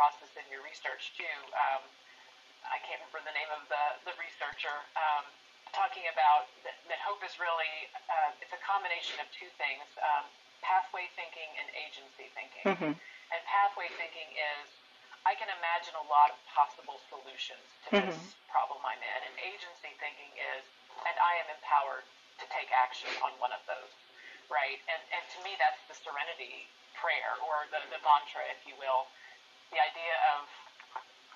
may 0.02 0.18
have 0.18 0.26
run 0.26 0.42
across 0.42 0.42
this 0.42 0.44
in 0.44 0.47
your 0.50 0.62
research 0.66 1.12
too. 1.18 1.38
Um, 1.54 1.82
I 2.66 2.78
can't 2.82 3.00
remember 3.02 3.23
the 3.26 3.37
name 3.37 3.50
of 3.54 3.68
the, 3.68 3.85
the 4.11 4.14
researcher, 4.18 4.75
um, 4.99 5.25
talking 5.75 6.06
about 6.11 6.47
that, 6.66 6.76
that 6.88 7.00
hope 7.02 7.23
is 7.25 7.38
really, 7.38 7.88
uh, 8.11 8.32
it's 8.42 8.52
a 8.54 8.62
combination 8.62 9.18
of 9.23 9.26
two 9.32 9.49
things, 9.59 9.85
um, 10.02 10.25
pathway 10.62 11.09
thinking 11.18 11.49
and 11.59 11.68
agency 11.75 12.28
thinking. 12.35 12.66
hmm 12.66 12.94
And 13.35 13.40
pathway 13.47 13.88
thinking 13.99 14.28
is, 14.37 14.68
I 15.26 15.35
can 15.38 15.49
imagine 15.50 15.94
a 15.99 16.06
lot 16.11 16.30
of 16.35 16.38
possible 16.50 16.99
solutions 17.11 17.66
to 17.87 17.90
this 17.94 18.16
hmm 18.16 18.52
problem 18.52 18.82
I'm 18.87 19.02
in. 19.02 19.21
And 19.26 19.35
agency 19.42 19.94
thinking 19.99 20.32
is, 20.56 20.64
and 21.06 21.16
I 21.18 21.40
am 21.42 21.49
empowered 21.50 22.06
to 22.42 22.47
take 22.52 22.71
action 22.75 23.11
on 23.23 23.35
one 23.42 23.54
of 23.54 23.62
those, 23.71 23.92
right? 24.50 24.78
And, 24.90 25.02
and 25.14 25.25
to 25.37 25.38
me, 25.47 25.56
that's 25.59 25.80
the 25.90 25.94
serenity 25.94 26.68
prayer 26.99 27.38
or 27.42 27.66
the, 27.71 27.82
the 27.90 28.00
mantra, 28.02 28.44
if 28.52 28.62
you 28.66 28.76
will. 28.78 29.06
The 29.72 29.80
idea 29.80 30.14
of 30.36 30.46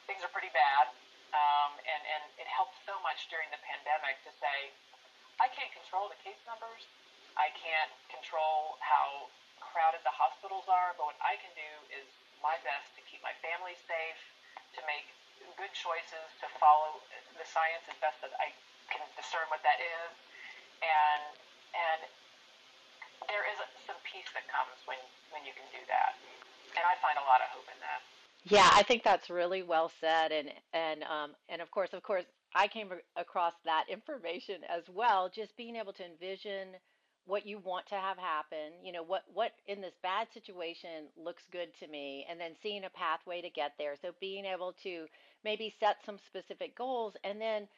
things 0.04 0.20
are 0.20 0.30
pretty 0.30 0.52
bad. 0.52 0.92
Um, 1.34 1.72
and, 1.84 2.02
and 2.06 2.22
it 2.38 2.48
helped 2.48 2.76
so 2.86 2.96
much 3.02 3.28
during 3.28 3.50
the 3.50 3.60
pandemic 3.66 4.20
to 4.24 4.32
say, 4.38 4.72
I 5.42 5.48
can't 5.52 5.68
control 5.74 6.08
the 6.08 6.16
case 6.24 6.38
numbers. 6.48 6.84
I 7.36 7.52
can't 7.52 7.92
control 8.08 8.80
how 8.80 9.28
crowded 9.60 10.00
the 10.04 10.14
hospitals 10.14 10.64
are, 10.68 10.96
but 10.96 11.12
what 11.12 11.20
I 11.20 11.36
can 11.36 11.52
do 11.52 11.72
is 11.92 12.08
my 12.40 12.56
best 12.64 12.88
to 12.96 13.04
keep 13.04 13.20
my 13.20 13.36
family 13.44 13.76
safe, 13.84 14.20
to 14.76 14.80
make 14.88 15.04
good 15.60 15.72
choices, 15.76 16.28
to 16.40 16.48
follow 16.56 17.04
the 17.36 17.44
science 17.44 17.84
as 17.92 17.96
best 18.00 18.16
that 18.24 18.32
I 18.40 18.52
can 18.88 19.04
discern 19.20 19.44
what 19.52 19.60
that 19.64 19.76
is. 19.80 20.12
And 20.80 21.24
and 21.76 22.00
there 23.28 23.44
is 23.52 23.58
some 23.84 23.98
peace 24.06 24.28
that 24.32 24.48
comes 24.48 24.76
when, 24.88 25.00
when 25.32 25.44
you 25.44 25.52
can 25.52 25.66
do 25.72 25.82
that. 25.92 26.16
And 26.76 26.84
I 26.84 26.96
find 27.04 27.16
a 27.20 27.26
lot 27.28 27.44
of 27.44 27.48
hope 27.52 27.68
in 27.68 27.76
that. 27.84 28.00
Yeah, 28.46 28.70
I 28.74 28.84
think 28.84 29.04
that's 29.04 29.30
really 29.30 29.62
well 29.64 29.92
said, 30.00 30.32
and 30.32 30.50
and 30.74 31.04
um, 31.04 31.32
and 31.50 31.62
of 31.62 31.70
course, 31.72 31.90
of 31.94 32.02
course, 32.02 32.24
I 32.56 32.68
came 32.68 32.90
across 33.16 33.54
that 33.66 33.86
information 33.90 34.62
as 34.70 34.84
well. 34.94 35.30
Just 35.34 35.56
being 35.58 35.76
able 35.76 35.92
to 35.94 36.06
envision 36.06 36.70
what 37.26 37.46
you 37.46 37.58
want 37.58 37.86
to 37.88 37.96
have 37.96 38.18
happen, 38.18 38.72
you 38.84 38.92
know, 38.92 39.04
what 39.04 39.24
what 39.34 39.52
in 39.68 39.82
this 39.82 39.94
bad 40.02 40.28
situation 40.34 41.08
looks 41.18 41.44
good 41.52 41.68
to 41.80 41.88
me, 41.88 42.26
and 42.30 42.40
then 42.40 42.52
seeing 42.62 42.84
a 42.84 42.90
pathway 42.90 43.42
to 43.42 43.50
get 43.50 43.72
there. 43.78 43.96
So 44.02 44.12
being 44.20 44.46
able 44.46 44.74
to 44.84 45.06
maybe 45.44 45.74
set 45.80 45.98
some 46.06 46.18
specific 46.26 46.76
goals 46.78 47.14
and 47.24 47.40
then 47.40 47.68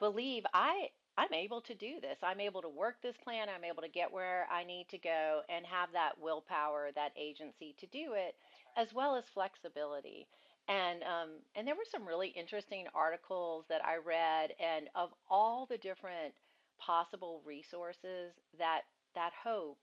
believe 0.00 0.44
I 0.54 0.88
I'm 1.18 1.32
able 1.34 1.62
to 1.62 1.74
do 1.74 2.00
this. 2.00 2.18
I'm 2.22 2.40
able 2.40 2.62
to 2.62 2.68
work 2.68 2.96
this 3.02 3.16
plan. 3.24 3.48
I'm 3.54 3.64
able 3.64 3.82
to 3.82 3.88
get 3.88 4.12
where 4.12 4.46
I 4.52 4.64
need 4.64 4.86
to 4.90 4.98
go 4.98 5.42
and 5.48 5.66
have 5.66 5.90
that 5.92 6.12
willpower, 6.20 6.90
that 6.94 7.12
agency 7.18 7.74
to 7.80 7.86
do 7.88 8.14
it, 8.14 8.34
as 8.80 8.88
well 8.94 9.16
as 9.16 9.24
flexibility. 9.34 10.26
And 10.68 11.02
um, 11.02 11.30
and 11.56 11.66
there 11.66 11.74
were 11.74 11.90
some 11.90 12.06
really 12.06 12.28
interesting 12.28 12.86
articles 12.94 13.64
that 13.68 13.84
I 13.84 13.96
read, 13.96 14.50
and 14.60 14.88
of 14.94 15.10
all 15.28 15.66
the 15.66 15.78
different 15.78 16.32
possible 16.78 17.42
resources, 17.44 18.32
that 18.58 18.82
that 19.14 19.32
hope 19.44 19.78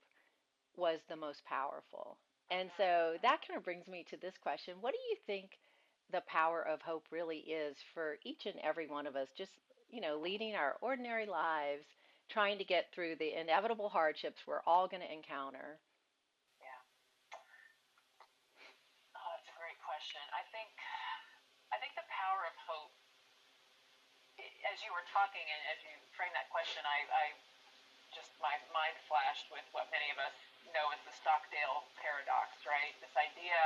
was 0.76 1.00
the 1.08 1.16
most 1.16 1.44
powerful. 1.44 2.18
And 2.50 2.70
so 2.78 3.16
that 3.22 3.40
kind 3.46 3.58
of 3.58 3.64
brings 3.64 3.86
me 3.86 4.04
to 4.10 4.16
this 4.16 4.34
question. 4.42 4.74
What 4.80 4.94
do 4.94 5.00
you 5.10 5.16
think 5.26 5.58
the 6.10 6.22
power 6.26 6.66
of 6.66 6.80
hope 6.80 7.04
really 7.10 7.44
is 7.44 7.76
for 7.92 8.16
each 8.24 8.46
and 8.46 8.56
every 8.64 8.86
one 8.88 9.06
of 9.06 9.16
us, 9.16 9.28
just, 9.36 9.52
you 9.90 10.00
know, 10.00 10.16
leading 10.18 10.54
our 10.54 10.76
ordinary 10.80 11.26
lives, 11.26 11.84
trying 12.30 12.56
to 12.56 12.64
get 12.64 12.86
through 12.94 13.16
the 13.16 13.38
inevitable 13.38 13.90
hardships 13.90 14.40
we're 14.46 14.64
all 14.66 14.88
going 14.88 15.02
to 15.02 15.12
encounter? 15.12 15.76
Yeah. 16.60 16.80
Oh, 19.12 19.28
that's 19.36 19.50
a 19.52 19.56
great 19.60 19.76
question. 19.84 20.22
I 20.32 20.42
think 20.54 20.72
I 21.68 21.76
think 21.84 21.92
the 22.00 22.06
power 22.28 22.44
of 22.44 22.56
hope. 22.68 22.92
As 24.68 24.76
you 24.84 24.92
were 24.92 25.06
talking 25.08 25.42
and 25.48 25.60
as 25.72 25.80
you 25.80 25.96
framed 26.12 26.36
that 26.36 26.52
question, 26.52 26.84
I, 26.84 26.98
I 27.08 27.24
just 28.12 28.36
my 28.44 28.52
mind 28.70 28.94
flashed 29.08 29.48
with 29.48 29.64
what 29.72 29.88
many 29.88 30.12
of 30.12 30.20
us 30.20 30.36
know 30.76 30.92
as 30.92 31.00
the 31.08 31.14
Stockdale 31.16 31.88
paradox, 31.96 32.52
right? 32.68 32.92
This 33.00 33.16
idea 33.16 33.56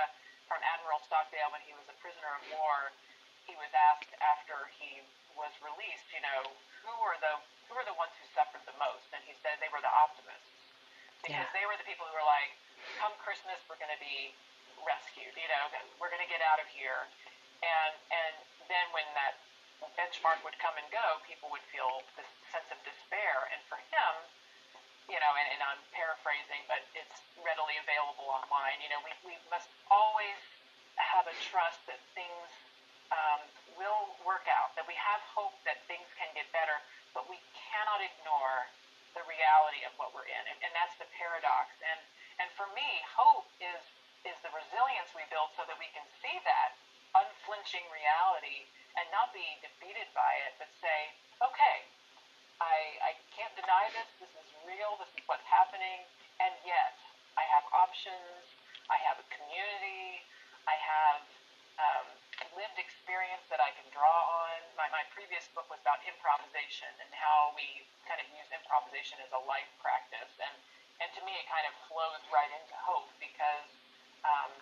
from 0.46 0.62
Admiral 0.62 1.02
Stockdale 1.02 1.50
when 1.50 1.60
he 1.66 1.74
was 1.74 1.90
a 1.90 1.96
prisoner 1.98 2.30
of 2.38 2.42
war. 2.54 2.94
He 3.50 3.58
was 3.58 3.74
asked 3.74 4.14
after 4.22 4.70
he 4.78 5.02
was 5.34 5.50
released, 5.58 6.06
you 6.14 6.22
know, 6.22 6.46
who 6.86 6.94
were 7.02 7.18
the 7.18 7.34
who 7.66 7.74
were 7.74 7.86
the 7.88 7.98
ones 7.98 8.14
who 8.22 8.26
suffered 8.38 8.62
the 8.62 8.76
most? 8.78 9.10
And 9.10 9.18
he 9.26 9.34
said 9.42 9.58
they 9.58 9.72
were 9.74 9.82
the 9.82 9.90
optimists 9.90 10.54
because 11.26 11.50
Yeah. 11.50 11.50
they 11.58 11.66
were 11.66 11.74
the 11.74 11.88
people 11.88 12.06
who 12.06 12.14
were 12.14 12.26
like, 12.30 12.54
come 13.02 13.10
Christmas, 13.18 13.58
we're 13.66 13.80
going 13.82 13.90
to 13.90 13.98
be 14.02 14.30
rescued. 14.86 15.34
You 15.34 15.50
know, 15.50 15.64
we're 15.98 16.10
going 16.14 16.22
to 16.22 16.30
get 16.30 16.38
out 16.46 16.62
of 16.62 16.70
here. 16.70 17.10
And 17.66 17.94
and 18.14 18.34
then 18.70 18.86
when 18.94 19.06
that 19.14 19.38
benchmark 19.98 20.38
would 20.46 20.56
come 20.62 20.74
and 20.78 20.86
go, 20.94 21.18
people 21.26 21.50
would 21.50 21.64
feel 21.74 22.02
this 22.14 22.28
sense 22.54 22.68
of 22.70 22.78
despair. 22.86 23.50
And 23.50 23.60
for 23.66 23.78
him, 23.90 24.12
you 25.10 25.18
know, 25.18 25.32
and, 25.34 25.48
and 25.58 25.60
I'm 25.66 25.82
paraphrasing, 25.90 26.62
but 26.70 26.80
it's 26.94 27.18
readily 27.42 27.74
available 27.82 28.30
online. 28.30 28.78
You 28.78 28.90
know, 28.94 29.02
we, 29.02 29.12
we 29.26 29.36
must 29.50 29.68
always 29.90 30.38
have 30.96 31.26
a 31.26 31.36
trust 31.50 31.82
that 31.90 31.98
things 32.14 32.48
um, 33.10 33.42
will 33.76 34.14
work 34.24 34.46
out, 34.48 34.72
that 34.78 34.86
we 34.86 34.96
have 34.96 35.20
hope 35.34 35.56
that 35.66 35.82
things 35.90 36.06
can 36.16 36.30
get 36.32 36.48
better, 36.54 36.78
but 37.12 37.26
we 37.28 37.36
cannot 37.52 38.00
ignore 38.00 38.70
the 39.12 39.24
reality 39.28 39.84
of 39.84 39.92
what 40.00 40.16
we're 40.16 40.28
in. 40.28 40.42
And, 40.48 40.56
and 40.64 40.72
that's 40.72 40.96
the 40.96 41.08
paradox. 41.12 41.68
And, 41.84 42.00
and 42.40 42.48
for 42.56 42.64
me, 42.72 42.88
hope 43.12 43.44
is, 43.60 43.82
is 44.24 44.36
the 44.40 44.52
resilience 44.54 45.12
we 45.12 45.26
build 45.28 45.52
so 45.58 45.68
that 45.68 45.76
we 45.76 45.90
can 45.92 46.06
see 46.24 46.36
that 46.48 46.72
unflinching 47.42 47.82
reality 47.90 48.70
and 48.94 49.02
not 49.10 49.34
be 49.34 49.42
defeated 49.66 50.06
by 50.14 50.30
it, 50.46 50.54
but 50.62 50.70
say, 50.78 51.10
okay, 51.42 51.82
I, 52.62 53.02
I 53.02 53.12
can't 53.34 53.50
deny 53.58 53.90
this. 53.98 54.06
This 54.22 54.30
is 54.38 54.46
real. 54.62 54.94
This 55.02 55.10
is 55.18 55.26
what's 55.26 55.46
happening. 55.50 56.06
And 56.38 56.54
yet, 56.62 56.94
I 57.34 57.42
have 57.50 57.66
options. 57.74 58.46
I 58.86 58.94
have 59.02 59.18
a 59.18 59.26
community. 59.26 60.22
I 60.70 60.78
have 60.78 61.18
um, 61.82 62.06
lived 62.54 62.78
experience 62.78 63.42
that 63.50 63.58
I 63.58 63.74
can 63.74 63.90
draw 63.90 64.46
on. 64.46 64.62
My, 64.78 64.86
my 64.94 65.02
previous 65.10 65.50
book 65.50 65.66
was 65.66 65.82
about 65.82 65.98
improvisation 66.06 66.94
and 67.02 67.10
how 67.10 67.50
we 67.58 67.82
kind 68.06 68.22
of 68.22 68.30
use 68.38 68.46
improvisation 68.54 69.18
as 69.26 69.34
a 69.34 69.42
life 69.50 69.66
practice. 69.82 70.30
And, 70.38 70.54
and 71.02 71.10
to 71.18 71.20
me, 71.26 71.34
it 71.42 71.50
kind 71.50 71.66
of 71.66 71.74
flows 71.90 72.22
right 72.30 72.52
into 72.54 72.76
hope 72.78 73.10
because 73.18 73.66
um, 74.22 74.54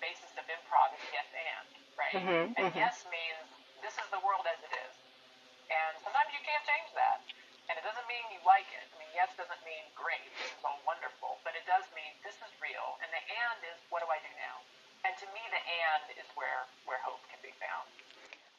basis 0.00 0.32
of 0.40 0.44
improv 0.48 0.92
is 0.96 1.04
yes 1.12 1.28
and, 1.32 1.66
right? 1.96 2.14
hmm 2.16 2.44
And 2.56 2.72
hmm 2.72 2.78
yes 2.80 3.04
means 3.12 3.46
this 3.84 3.96
is 3.96 4.06
the 4.10 4.20
world 4.24 4.44
as 4.48 4.58
it 4.64 4.72
is. 4.72 4.94
And 5.70 5.92
sometimes 6.02 6.32
you 6.34 6.42
can't 6.42 6.64
change 6.66 6.90
that. 6.98 7.22
And 7.70 7.78
it 7.78 7.86
doesn't 7.86 8.08
mean 8.10 8.24
you 8.34 8.42
like 8.42 8.66
it. 8.74 8.82
I 8.90 8.96
mean, 8.98 9.12
yes 9.14 9.30
doesn't 9.38 9.62
mean 9.62 9.84
great, 9.94 10.26
this 10.42 10.50
is 10.50 10.62
all 10.66 10.80
wonderful, 10.82 11.38
but 11.46 11.54
it 11.54 11.62
does 11.70 11.86
mean 11.94 12.10
this 12.26 12.34
is 12.42 12.50
real. 12.58 12.98
And 13.04 13.08
the 13.14 13.22
and 13.22 13.58
is 13.70 13.78
what 13.94 14.02
do 14.02 14.08
I 14.10 14.18
do 14.18 14.32
now? 14.42 14.58
And 15.06 15.14
to 15.22 15.26
me, 15.32 15.40
the 15.54 15.62
and 15.62 16.18
is 16.18 16.28
where, 16.34 16.66
where 16.84 16.98
hope 17.06 17.22
can 17.30 17.38
be 17.40 17.54
found. 17.62 17.86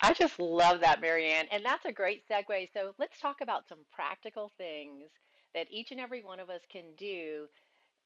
I 0.02 0.14
just 0.14 0.40
love 0.40 0.82
that, 0.82 1.02
MaryAnn. 1.02 1.48
And 1.52 1.64
that's 1.64 1.86
a 1.86 1.92
great 1.92 2.24
segue. 2.28 2.70
So 2.74 2.96
let's 2.98 3.20
talk 3.20 3.42
about 3.42 3.68
some 3.70 3.80
practical 3.94 4.52
things 4.58 5.12
that 5.54 5.68
each 5.70 5.92
and 5.92 6.00
every 6.00 6.24
one 6.24 6.40
of 6.40 6.50
us 6.50 6.62
can 6.72 6.96
do 6.98 7.48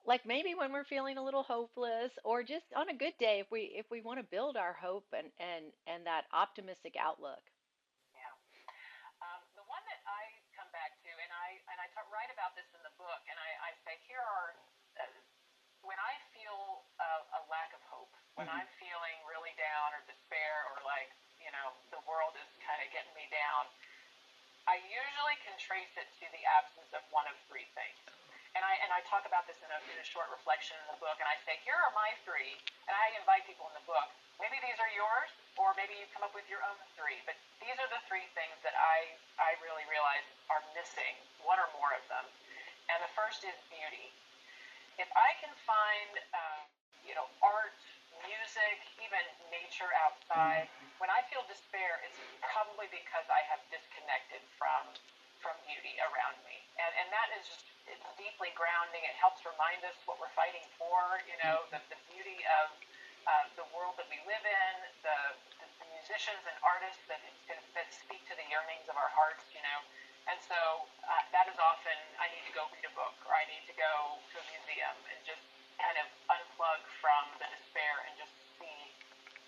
like 0.05 0.25
maybe 0.25 0.55
when 0.55 0.71
we're 0.71 0.85
feeling 0.85 1.17
a 1.17 1.23
little 1.23 1.43
hopeless 1.43 2.11
or 2.23 2.43
just 2.43 2.65
on 2.75 2.89
a 2.89 2.95
good 2.95 3.13
day 3.19 3.39
if 3.39 3.51
we 3.51 3.73
if 3.75 3.85
we 3.91 4.01
want 4.01 4.19
to 4.19 4.23
build 4.25 4.57
our 4.57 4.73
hope 4.73 5.05
and 5.17 5.27
and 5.39 5.65
and 5.87 6.05
that 6.05 6.23
optimistic 6.33 6.95
outlook 6.99 7.41
Yeah. 8.13 8.33
Um, 9.21 9.41
the 9.55 9.63
one 9.65 9.83
that 9.87 10.01
I 10.05 10.41
come 10.55 10.69
back 10.71 10.95
to, 11.03 11.09
and 11.11 11.31
I 11.33 11.61
and 11.71 11.77
I 11.81 11.87
talk, 11.93 12.07
write 12.11 12.31
about 12.31 12.55
this 12.55 12.67
in 12.75 12.81
the 12.83 12.93
book, 12.97 13.21
and 13.29 13.37
I, 13.39 13.71
I 13.71 13.71
say 13.85 13.97
here 14.07 14.21
are 14.21 14.55
uh, 14.99 15.07
when 15.81 15.97
I 15.99 16.17
feel 16.33 16.85
a, 16.99 17.11
a 17.39 17.41
lack 17.49 17.73
of 17.73 17.81
hope, 17.87 18.13
when 18.35 18.47
hmm 18.47 18.59
I'm 18.59 18.67
feeling 18.79 19.17
really 19.25 19.53
down 19.57 19.93
or 19.95 20.01
despair 20.05 20.67
or 20.73 20.81
like 20.85 21.11
you 21.41 21.51
know 21.51 21.75
the 21.91 22.01
world 22.05 22.35
is 22.37 22.49
kind 22.61 22.81
of 22.83 22.89
getting 22.91 23.13
me 23.15 23.27
down. 23.31 23.67
I 24.67 24.77
usually 24.85 25.37
can 25.41 25.57
trace 25.57 25.93
it 25.97 26.09
to 26.21 26.25
the 26.31 26.45
absence 26.45 26.93
of 26.93 27.01
one 27.09 27.25
of 27.27 27.35
three 27.49 27.65
things. 27.73 28.04
I 28.65 28.81
and 28.81 28.89
I 28.89 29.05
talk 29.05 29.29
about 29.29 29.45
this 29.45 29.61
in 29.61 29.69
a, 29.69 29.79
in 29.93 29.97
a 30.01 30.07
short 30.07 30.33
reflection 30.33 30.73
in 30.81 30.87
the 30.89 30.99
book, 31.01 31.21
and 31.21 31.29
I 31.29 31.37
say 31.45 31.61
here 31.61 31.77
are 31.77 31.93
my 31.93 32.17
three, 32.25 32.57
and 32.89 32.93
I 32.97 33.13
invite 33.21 33.45
people 33.45 33.69
in 33.69 33.75
the 33.77 33.85
book. 33.85 34.09
Maybe 34.41 34.57
these 34.65 34.79
are 34.81 34.91
yours, 34.97 35.29
or 35.61 35.77
maybe 35.77 35.93
you 35.95 36.09
come 36.17 36.25
up 36.25 36.33
with 36.33 36.49
your 36.49 36.65
own 36.65 36.77
three. 36.97 37.21
But 37.29 37.37
these 37.61 37.77
are 37.77 37.89
the 37.93 38.01
three 38.09 38.25
things 38.33 38.57
that 38.65 38.73
I 38.73 39.13
I 39.37 39.53
really 39.61 39.85
realize 39.85 40.25
are 40.49 40.65
missing, 40.73 41.13
one 41.45 41.61
or 41.61 41.69
more 41.77 41.93
of 41.93 42.03
them. 42.09 42.25
And 42.89 42.99
the 43.05 43.11
first 43.13 43.45
is 43.45 43.55
beauty 43.69 44.09
if 44.97 45.09
I 45.15 45.35
can 45.43 45.51
find, 45.67 46.11
um, 46.35 46.61
you 47.03 47.15
know, 47.15 47.27
art, 47.43 47.75
music, 48.23 48.79
even 49.03 49.23
nature 49.51 49.91
outside, 50.07 50.71
when 51.03 51.11
I 51.11 51.21
feel 51.27 51.43
despair, 51.51 51.99
it's 52.07 52.15
probably 52.55 52.87
because 52.91 53.27
I 53.27 53.43
have 53.51 53.59
disconnected 53.69 54.41
from 54.57 54.87
from 55.43 55.53
beauty 55.69 55.93
around 56.01 56.41
me, 56.49 56.64
and 56.79 56.91
and 56.99 57.07
that 57.11 57.29
is 57.39 57.43
just 57.47 57.65
it's 57.85 58.07
deeply 58.17 58.51
grounding. 58.57 59.03
It 59.05 59.15
helps 59.19 59.45
remind 59.45 59.85
us 59.85 59.95
what 60.09 60.17
we're 60.17 60.33
fighting 60.33 60.65
for. 60.79 61.21
You 61.29 61.37
know, 61.43 61.65
the 61.71 61.79
the 61.91 61.99
beauty 62.11 62.39
of 62.63 62.67
uh, 63.25 63.45
the 63.57 63.65
world 63.73 63.97
that 63.97 64.05
we 64.05 64.21
live 64.29 64.45
in, 64.45 64.73
the, 65.01 65.17
the, 65.57 65.67
the 65.81 65.87
musicians 65.97 66.45
and 66.45 66.57
artists 66.61 67.01
that 67.09 67.21
that 67.73 67.87
speak 67.89 68.21
to 68.29 68.35
the 68.37 68.45
yearnings 68.49 68.85
of 68.89 68.95
our 68.97 69.11
hearts. 69.13 69.45
You 69.53 69.61
know, 69.65 69.79
and 70.29 70.37
so 70.41 70.89
uh, 71.05 71.21
that 71.33 71.45
is 71.49 71.57
often 71.61 71.97
I 72.17 72.29
need 72.33 72.45
to 72.49 72.53
go 72.53 72.65
read 72.73 72.85
a 72.85 72.93
book 72.97 73.13
or 73.25 73.33
I 73.33 73.45
need 73.45 73.65
to 73.69 73.75
go 73.77 74.17
to 74.17 74.35
a 74.41 74.45
museum 74.53 74.95
and 75.13 75.19
just 75.25 75.43
kind 75.77 75.97
of 76.01 76.07
unplug 76.31 76.81
from 77.03 77.23
the 77.37 77.47
despair 77.51 77.93
and 78.09 78.13
just 78.17 78.33
see 78.57 78.79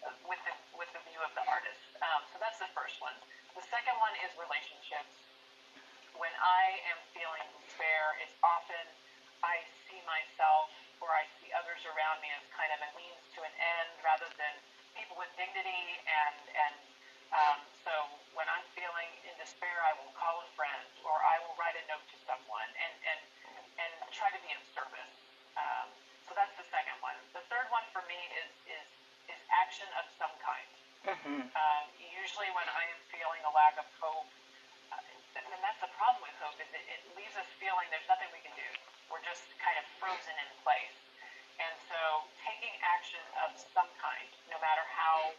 uh, 0.06 0.14
with 0.30 0.40
the 0.46 0.54
with 0.78 0.90
the 0.94 1.02
view 1.10 1.22
of 1.26 1.34
the 1.34 1.46
artist. 1.50 1.82
Um, 2.02 2.22
so 2.30 2.38
that's 2.38 2.62
the 2.62 2.70
first 2.78 3.02
one. 3.02 3.16
The 3.58 3.66
second 3.74 3.98
one 3.98 4.14
is 4.22 4.30
relationships. 4.38 5.18
When 6.14 6.34
I 6.38 6.78
am 6.94 7.00
feeling 7.14 7.46
despair, 7.62 8.18
it's 8.22 8.34
often 8.46 8.86
I 9.42 9.62
see 9.90 10.02
myself 10.06 10.70
or 11.02 11.10
I 11.14 11.26
see 11.42 11.50
others 11.54 11.82
around 12.08 12.24
me 12.24 12.32
as 12.32 12.48
kind 12.56 12.72
of 12.72 12.80
a 12.80 12.92
means 12.96 13.20
to 13.36 13.44
an 13.44 13.52
end 13.60 13.92
rather 14.00 14.32
than 14.40 14.56
people 14.96 15.20
with 15.20 15.28
dignity 15.36 16.00
and 16.08 16.40
and 16.56 16.76
um, 17.36 17.60
so 17.84 17.92
when 18.32 18.48
I'm 18.48 18.64
feeling 18.72 19.12
in 19.28 19.36
despair, 19.36 19.76
I 19.84 19.92
will 20.00 20.16
call 20.16 20.40
a 20.40 20.48
friend 20.56 20.88
or 21.04 21.20
I 21.20 21.44
will 21.44 21.60
write 21.60 21.76
a 21.76 21.84
note 21.92 22.08
to 22.16 22.18
someone 22.24 22.70
and 22.80 22.96
and 23.04 23.20
and 23.84 23.92
try 24.16 24.32
to 24.32 24.40
be 24.40 24.56
of 24.56 24.64
service. 24.72 25.16
Um, 25.60 25.92
so 26.24 26.32
that's 26.40 26.56
the 26.56 26.68
second 26.72 26.96
one. 27.04 27.20
The 27.36 27.44
third 27.52 27.68
one 27.76 27.84
for 27.92 28.00
me 28.08 28.16
is 28.40 28.52
is 28.72 28.88
is 29.28 29.40
action 29.52 29.88
of 30.00 30.08
some 30.16 30.32
kind. 30.40 30.72
hmm 31.04 31.44
Um, 31.52 31.84
usually, 32.00 32.48
when 32.56 32.68
I 32.72 32.84
am 32.96 33.00
feeling 33.12 33.44
a 33.44 33.52
lack 33.52 33.76
of 33.76 33.88
hope, 34.00 34.32
uh, 34.96 35.04
and 35.36 35.60
that's 35.60 35.84
the 35.84 35.92
problem 36.00 36.24
with 36.24 36.36
hope 36.40 36.56
is 36.64 36.72
it, 36.72 36.86
it 36.88 37.02
leaves 37.20 37.36
us 37.36 37.48
feeling 37.60 37.92
there's 37.92 38.08
nothing 38.08 38.32
we 38.32 38.40
can 38.40 38.56
do. 38.56 38.70
We're 39.12 39.24
just 39.28 39.44
kind 39.60 39.76
of 39.80 39.86
frozen 40.00 40.36
in 40.40 40.50
place. 40.64 40.96
And 41.58 41.74
so, 41.90 42.00
taking 42.46 42.70
action 42.86 43.24
of 43.44 43.50
some 43.74 43.90
kind, 43.98 44.30
no 44.54 44.62
matter 44.62 44.86
how 44.94 45.34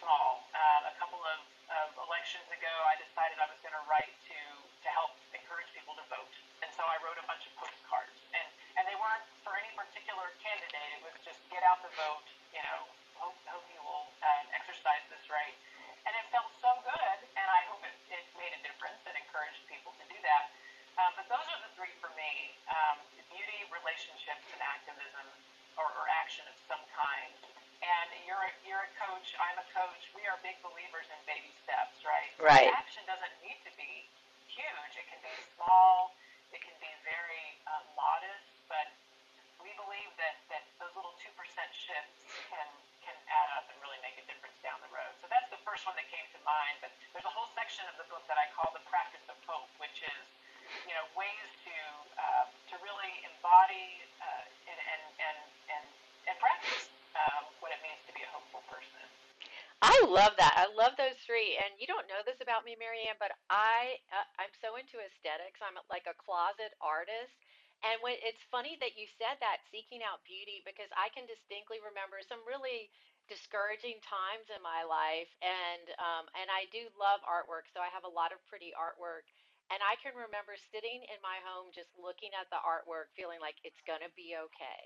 small. 0.00 0.42
Uh, 0.54 0.90
a 0.90 0.94
couple 0.98 1.20
of, 1.22 1.40
of 1.70 1.88
elections 2.08 2.46
ago, 2.50 2.72
I 2.88 2.96
decided 2.98 3.38
I 3.38 3.46
was 3.50 3.58
going 3.62 3.74
to 3.74 3.84
write 3.86 4.12
to 4.30 4.38
to 4.82 4.88
help 4.90 5.14
encourage 5.34 5.70
people 5.74 5.94
to 5.94 6.04
vote. 6.10 6.34
And 6.62 6.70
so 6.74 6.82
I 6.86 6.98
wrote 7.02 7.18
a 7.18 7.26
bunch 7.30 7.46
of 7.46 7.52
postcards, 7.58 8.16
and 8.34 8.46
and 8.78 8.84
they 8.88 8.96
weren't 8.98 9.26
for 9.46 9.54
any 9.54 9.70
particular 9.78 10.32
candidate. 10.42 10.90
It 10.98 11.02
was 11.06 11.14
just 11.22 11.38
get 11.52 11.62
out 11.66 11.82
the 11.86 11.92
vote, 11.94 12.26
you 12.54 12.62
know, 12.66 12.78
hope 13.20 13.36
hope 13.46 13.66
you 13.70 13.82
will 13.82 14.06
um, 14.24 14.44
exercise 14.56 15.04
this 15.12 15.24
right. 15.30 15.54
And 16.02 16.12
it 16.18 16.26
felt 16.34 16.50
so 16.58 16.70
good, 16.82 17.18
and 17.38 17.46
I 17.46 17.62
hope 17.70 17.82
it, 17.86 17.94
it 18.10 18.26
made 18.34 18.50
a 18.56 18.60
difference 18.66 18.98
and 19.06 19.14
encouraged 19.14 19.62
people 19.70 19.94
to 20.02 20.04
do 20.10 20.18
that. 20.26 20.50
Um, 20.98 21.14
but 21.14 21.30
those 21.30 21.46
are 21.46 21.60
the 21.62 21.72
three 21.78 21.94
for 22.02 22.10
me: 22.18 22.32
um, 22.66 22.98
beauty, 23.30 23.60
relationships, 23.70 24.46
and 24.50 24.60
activism, 24.66 25.26
or, 25.78 25.86
or 25.86 26.04
action 26.10 26.42
of 26.50 26.56
some 26.66 26.82
kind. 26.96 27.32
And 27.82 28.08
you're 28.26 28.38
a, 28.38 28.52
you're 28.62 28.84
a 28.84 28.92
coach. 28.94 29.34
I'm 29.42 29.58
a 29.58 29.66
coach. 29.74 30.02
We 30.14 30.22
are 30.30 30.38
big 30.52 30.60
believers 30.60 31.08
in 31.08 31.16
baby 31.24 31.48
steps, 31.64 31.96
right? 32.04 32.28
Right. 32.36 32.68
Action 32.76 33.00
doesn't 33.08 33.32
need 33.40 33.56
to 33.64 33.72
be 33.80 34.04
huge. 34.52 34.92
It 35.00 35.08
can 35.08 35.16
be 35.24 35.32
small. 35.56 36.12
It 36.52 36.60
can 36.60 36.76
be 36.76 36.92
very 37.08 37.56
uh, 37.64 37.80
modest. 37.96 38.44
But 38.68 38.92
we 39.64 39.72
believe 39.80 40.12
that, 40.20 40.36
that 40.52 40.68
those 40.76 40.92
little 40.92 41.16
two 41.24 41.32
percent 41.40 41.72
shifts 41.72 42.28
can 42.52 42.68
can 43.00 43.16
add 43.32 43.48
up 43.56 43.64
and 43.72 43.80
really 43.80 43.96
make 44.04 44.20
a 44.20 44.24
difference 44.28 44.54
down 44.60 44.76
the 44.84 44.92
road. 44.92 45.16
So 45.24 45.26
that's 45.32 45.48
the 45.48 45.58
first 45.64 45.88
one 45.88 45.96
that 45.96 46.06
came 46.12 46.28
to 46.36 46.40
mind. 46.44 46.84
But 46.84 46.92
there's 47.16 47.26
a 47.26 47.32
whole 47.32 47.48
section 47.56 47.88
of 47.88 47.96
the 47.96 48.04
book 48.12 48.28
that 48.28 48.36
I 48.36 48.52
call 48.52 48.76
the 48.76 48.84
practice 48.92 49.24
of 49.32 49.40
hope, 49.48 49.72
which 49.80 50.04
is 50.04 50.24
you 50.84 50.92
know 50.92 51.08
ways 51.16 51.48
to 51.64 51.76
uh, 52.20 52.44
to 52.44 52.74
really 52.84 53.24
embody 53.24 54.04
uh, 54.20 54.68
and, 54.68 54.80
and 54.84 55.02
and 55.16 55.38
and 55.80 55.84
and 56.28 56.34
practice 56.36 56.92
um, 57.16 57.48
what 57.64 57.72
it 57.72 57.80
means 57.80 58.04
to 58.04 58.12
be 58.12 58.20
a 58.20 58.30
hopeful 58.36 58.60
person. 58.68 59.00
I 59.82 59.98
love 60.06 60.38
that. 60.38 60.54
I 60.54 60.70
love 60.78 60.94
those 60.94 61.18
three. 61.26 61.58
And 61.58 61.74
you 61.82 61.90
don't 61.90 62.06
know 62.06 62.22
this 62.22 62.38
about 62.52 62.68
me, 62.68 62.76
MaryAnn, 62.76 63.16
but 63.16 63.32
I 63.48 63.96
uh, 64.12 64.28
I'm 64.36 64.52
so 64.60 64.76
into 64.76 65.00
aesthetics. 65.00 65.64
I'm 65.64 65.80
like 65.88 66.04
a 66.04 66.12
closet 66.20 66.76
artist. 66.84 67.32
And 67.80 67.96
when 68.04 68.20
it's 68.20 68.44
funny 68.52 68.76
that 68.84 68.92
you 69.00 69.08
said 69.16 69.40
that 69.40 69.64
seeking 69.72 70.04
out 70.04 70.20
beauty 70.28 70.60
because 70.68 70.92
I 70.92 71.08
can 71.16 71.24
distinctly 71.24 71.80
remember 71.80 72.20
some 72.20 72.44
really 72.44 72.92
discouraging 73.24 74.04
times 74.04 74.52
in 74.52 74.60
my 74.60 74.84
life 74.84 75.32
and 75.40 75.96
um 75.96 76.28
and 76.36 76.52
I 76.52 76.68
do 76.68 76.92
love 76.92 77.24
artwork, 77.24 77.72
so 77.72 77.80
I 77.80 77.88
have 77.88 78.04
a 78.04 78.12
lot 78.12 78.36
of 78.36 78.44
pretty 78.44 78.76
artwork. 78.76 79.24
And 79.72 79.80
I 79.80 79.96
can 80.04 80.12
remember 80.12 80.52
sitting 80.68 81.00
in 81.08 81.16
my 81.24 81.40
home 81.48 81.72
just 81.72 81.88
looking 81.96 82.36
at 82.36 82.52
the 82.52 82.60
artwork 82.60 83.08
feeling 83.16 83.40
like 83.40 83.56
it's 83.64 83.80
going 83.88 84.04
to 84.04 84.12
be 84.12 84.36
okay. 84.36 84.82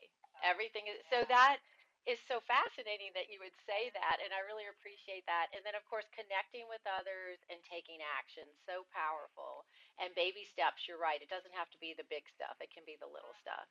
Everything 0.46 0.86
is 0.86 1.02
so 1.10 1.26
that 1.26 1.58
is 2.06 2.22
so 2.30 2.38
fascinating 2.46 3.10
that 3.18 3.26
you 3.26 3.42
would 3.42 3.54
say 3.66 3.90
that, 3.90 4.22
and 4.22 4.30
I 4.30 4.46
really 4.46 4.70
appreciate 4.70 5.26
that. 5.26 5.50
And 5.50 5.66
then, 5.66 5.74
of 5.74 5.82
course, 5.90 6.06
connecting 6.14 6.70
with 6.70 6.82
others 6.86 7.42
and 7.50 7.58
taking 7.66 7.98
action, 7.98 8.46
so 8.62 8.86
powerful. 8.94 9.66
And 9.98 10.14
baby 10.14 10.46
steps, 10.46 10.86
you're 10.86 11.02
right. 11.02 11.18
It 11.18 11.26
doesn't 11.26 11.54
have 11.58 11.66
to 11.74 11.82
be 11.82 11.98
the 11.98 12.06
big 12.06 12.22
stuff, 12.30 12.54
it 12.62 12.70
can 12.70 12.86
be 12.86 12.94
the 13.02 13.10
little 13.10 13.34
stuff. 13.42 13.66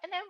And 0.00 0.08
then, 0.08 0.24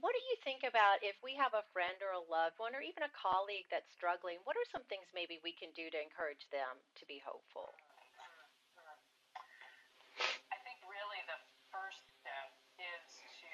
what 0.00 0.16
do 0.16 0.22
you 0.32 0.36
think 0.40 0.64
about 0.64 1.04
if 1.04 1.20
we 1.20 1.36
have 1.36 1.52
a 1.52 1.66
friend 1.76 2.00
or 2.00 2.16
a 2.16 2.24
loved 2.24 2.56
one 2.56 2.72
or 2.72 2.80
even 2.80 3.04
a 3.04 3.12
colleague 3.12 3.68
that's 3.68 3.92
struggling? 3.92 4.40
What 4.48 4.56
are 4.56 4.68
some 4.72 4.86
things 4.88 5.10
maybe 5.12 5.42
we 5.44 5.52
can 5.52 5.74
do 5.76 5.92
to 5.92 5.98
encourage 5.98 6.48
them 6.48 6.80
to 6.96 7.04
be 7.04 7.20
hopeful? 7.20 7.68
I 10.54 10.58
think 10.64 10.80
really 10.88 11.20
the 11.28 11.40
first 11.74 12.00
step 12.22 12.48
is 12.78 13.06
to, 13.42 13.52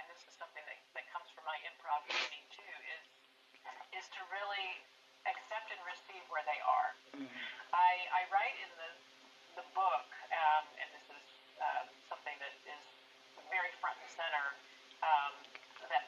and 0.00 0.04
this 0.08 0.24
is 0.24 0.32
something 0.40 0.64
that, 0.64 0.80
that 0.96 1.06
comes 1.12 1.28
my 1.90 1.98
improv 1.98 2.06
too, 2.54 2.74
is 2.94 3.04
is 3.98 4.06
to 4.14 4.22
really 4.30 4.68
accept 5.26 5.74
and 5.74 5.82
receive 5.82 6.22
where 6.30 6.46
they 6.46 6.60
are. 6.62 6.90
I, 7.74 7.90
I 8.14 8.22
write 8.30 8.56
in 8.62 8.70
the 8.78 8.90
the 9.58 9.66
book, 9.74 10.06
um, 10.30 10.64
and 10.78 10.88
this 10.94 11.06
is 11.10 11.26
um, 11.58 11.86
something 12.06 12.36
that 12.38 12.54
is 12.70 12.84
very 13.50 13.74
front 13.82 13.98
and 13.98 14.10
center, 14.14 14.46
um, 15.02 15.34
that 15.90 16.06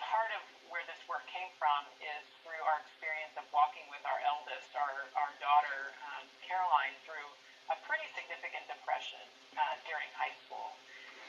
part 0.00 0.32
of 0.32 0.40
where 0.72 0.80
this 0.88 0.96
work 1.04 1.20
came 1.28 1.52
from 1.60 1.84
is 2.00 2.24
through 2.40 2.64
our 2.64 2.80
experience 2.80 3.36
of 3.36 3.44
walking 3.52 3.84
with 3.92 4.00
our 4.08 4.16
eldest, 4.24 4.72
our, 4.72 5.04
our 5.20 5.30
daughter, 5.36 5.92
um, 6.16 6.24
Caroline, 6.48 6.96
through 7.04 7.28
a 7.68 7.76
pretty 7.84 8.08
significant 8.16 8.64
depression 8.72 9.20
uh, 9.60 9.76
during 9.84 10.08
high 10.16 10.32
school. 10.48 10.72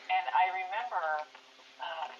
And 0.07 0.25
I 0.31 0.47
remember 0.63 1.03
um, 1.83 2.11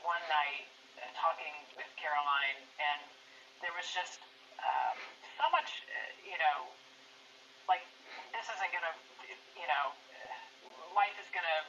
one 0.00 0.24
night 0.32 0.64
uh, 1.12 1.20
talking 1.20 1.52
with 1.76 1.88
Caroline, 2.00 2.60
and 2.80 3.00
there 3.60 3.72
was 3.76 3.84
just 3.92 4.24
um, 4.56 4.96
so 5.36 5.44
much, 5.52 5.84
uh, 5.92 6.10
you 6.24 6.40
know, 6.40 6.72
like 7.68 7.84
this 8.32 8.48
isn't 8.48 8.72
gonna, 8.72 8.96
you 9.28 9.68
know, 9.68 9.92
life 10.96 11.12
is 11.20 11.28
gonna 11.36 11.68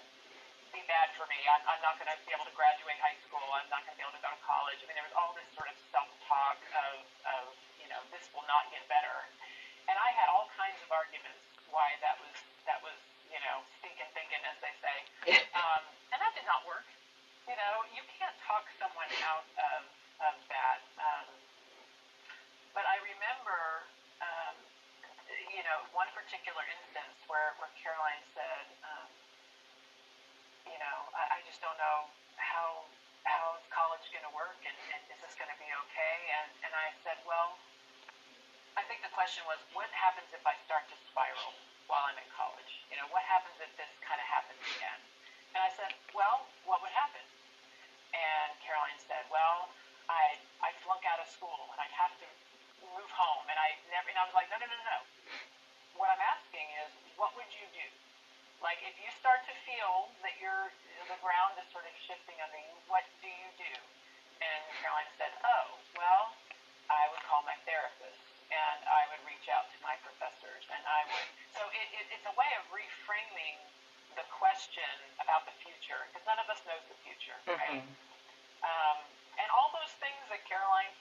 be 0.71 0.79
bad 0.87 1.11
for 1.19 1.27
me. 1.27 1.37
I'm, 1.51 1.59
I'm 1.67 1.83
not 1.83 1.99
gonna 1.99 2.15
be 2.23 2.31
able 2.31 2.47
to 2.47 2.55
graduate 2.55 2.95
high 3.03 3.19
school. 3.27 3.43
I'm 3.51 3.67
not 3.67 3.83
gonna 3.83 3.99
be 3.99 4.05
able 4.07 4.15
to 4.15 4.23
go 4.23 4.31
to 4.31 4.41
college. 4.47 4.79
I 4.79 4.87
mean, 4.87 4.95
there 4.95 5.07
was 5.07 5.15
all 5.19 5.35
this 5.35 5.47
sort 5.51 5.67
of 5.67 5.75
self-talk 5.91 6.59
of, 6.79 7.03
of, 7.27 7.43
you 7.83 7.91
know, 7.91 7.99
this 8.15 8.25
will 8.31 8.47
not 8.47 8.71
get 8.71 8.87
better. 8.87 9.27
And 9.91 9.99
I 9.99 10.15
had 10.15 10.31
all 10.31 10.47
kinds 10.55 10.79
of 10.79 10.89
arguments 10.95 11.43
why 11.67 11.99
that 11.99 12.15
was 12.23 12.31
that 12.63 12.79
was, 12.79 12.95
you 13.27 13.41
know, 13.43 13.59
stinking 13.83 14.07
thinking, 14.15 14.39
as 14.47 14.57
they 14.63 14.73
say. 14.79 14.97
Um, 15.53 15.85
and 16.09 16.17
that 16.17 16.33
did 16.33 16.49
not 16.49 16.65
work. 16.65 16.81
You 17.43 17.55
know, 17.59 17.75
you 17.91 18.03
can't 18.19 18.35
talk 18.47 18.63
someone 18.79 19.11
out 19.27 19.43
of 19.59 19.81
of 20.23 20.35
that. 20.47 20.79
Um, 20.95 21.27
but 22.71 22.87
I 22.87 22.97
remember, 23.03 23.83
um, 24.23 24.55
you 25.51 25.63
know, 25.67 25.83
one 25.91 26.07
particular 26.15 26.63
instance 26.63 27.19
where, 27.27 27.53
where 27.59 27.69
Caroline 27.77 28.23
said, 28.31 28.65
um, 28.87 29.09
you 30.71 30.79
know, 30.79 30.97
I, 31.11 31.37
I 31.37 31.39
just 31.43 31.59
don't 31.59 31.75
know 31.75 32.07
how 32.39 32.87
how 33.27 33.55
is 33.59 33.63
college 33.71 34.03
going 34.11 34.23
to 34.27 34.33
work 34.35 34.59
and, 34.63 34.75
and 34.95 35.01
is 35.11 35.19
this 35.23 35.35
going 35.35 35.51
to 35.51 35.59
be 35.59 35.67
okay? 35.67 36.15
And 36.39 36.49
and 36.63 36.71
I 36.71 36.95
said, 37.03 37.19
well, 37.27 37.59
I 38.79 38.87
think 38.87 39.03
the 39.03 39.13
question 39.13 39.43
was, 39.45 39.59
what 39.75 39.91
happens 39.91 40.31
if 40.31 40.43
I 40.47 40.55
start 40.63 40.87
to 40.89 40.97
spiral 41.11 41.51
while 41.91 42.07
I'm 42.07 42.17
in 42.17 42.29
college? 42.33 42.71
You 42.87 42.97
know, 42.97 43.07
what 43.11 43.21
happens 43.27 43.59
if 43.59 43.69
this 43.75 43.91
kind 44.01 44.17
of 44.17 44.27
happens 44.31 44.63
again? 44.79 44.99
And 45.53 45.61
I 45.61 45.69
said, 45.77 45.93
well, 46.17 46.49
what 46.65 46.81
would 46.81 46.95
happen? 46.97 47.21
And 48.13 48.49
Caroline 48.65 48.97
said, 49.05 49.25
well, 49.29 49.69
I 50.09 50.41
I 50.65 50.73
flunk 50.83 51.05
out 51.05 51.21
of 51.21 51.22
school 51.33 51.69
and 51.73 51.79
I'd 51.81 51.97
have 51.97 52.13
to 52.21 52.27
move 52.93 53.09
home. 53.11 53.45
And 53.49 53.57
I 53.57 53.73
never, 53.89 54.09
and 54.09 54.17
I 54.21 54.25
was 54.25 54.35
like, 54.37 54.49
no, 54.53 54.57
no, 54.61 54.67
no, 54.69 54.79
no. 54.85 54.99
What 55.97 56.09
I'm 56.13 56.21
asking 56.21 56.65
is, 56.85 56.89
what 57.17 57.33
would 57.37 57.49
you 57.53 57.65
do? 57.73 57.87
Like, 58.61 58.79
if 58.81 58.95
you 59.01 59.09
start 59.19 59.43
to 59.45 59.55
feel 59.67 60.09
that 60.23 60.39
you're, 60.39 60.71
the 61.09 61.19
ground 61.19 61.57
is 61.59 61.67
sort 61.75 61.85
of 61.85 61.93
shifting 62.07 62.37
under 62.39 62.57
you, 62.57 62.73
what 62.87 63.03
do 63.21 63.27
you 63.29 63.49
do? 63.59 63.73
And 64.41 64.61
Caroline 64.81 65.09
said, 65.19 65.33
oh, 65.43 65.77
well, 65.99 66.31
I 66.89 67.07
would 67.11 67.21
call 67.27 67.43
my 67.43 67.55
therapist 67.67 68.19
and 68.51 68.79
I 68.87 69.07
would 69.11 69.21
reach 69.25 69.47
out 69.49 69.67
to 69.73 69.77
my 69.83 69.95
professors 70.03 70.63
and 70.69 70.83
I 70.85 71.01
would, 71.11 71.27
so 71.57 71.61
it, 71.73 71.87
it, 71.95 72.05
it's 72.13 72.27
a 72.27 72.35
way 72.37 72.49
of 72.59 72.63
reframing 72.69 73.57
the 74.15 74.25
question 74.37 74.93
about 75.17 75.45
the 75.49 75.55
future 75.63 76.05
because 76.11 76.21
none 76.27 76.37
of 76.37 76.47
us 76.51 76.61
knows 76.69 76.83
the 76.87 76.97
future, 77.01 77.37
right? 77.49 77.81
hmm 77.81 77.91
Um, 78.63 78.97
and 79.41 79.47
all 79.51 79.73
those 79.73 79.91
things 79.99 80.21
that 80.29 80.39
Caroline 80.47 80.93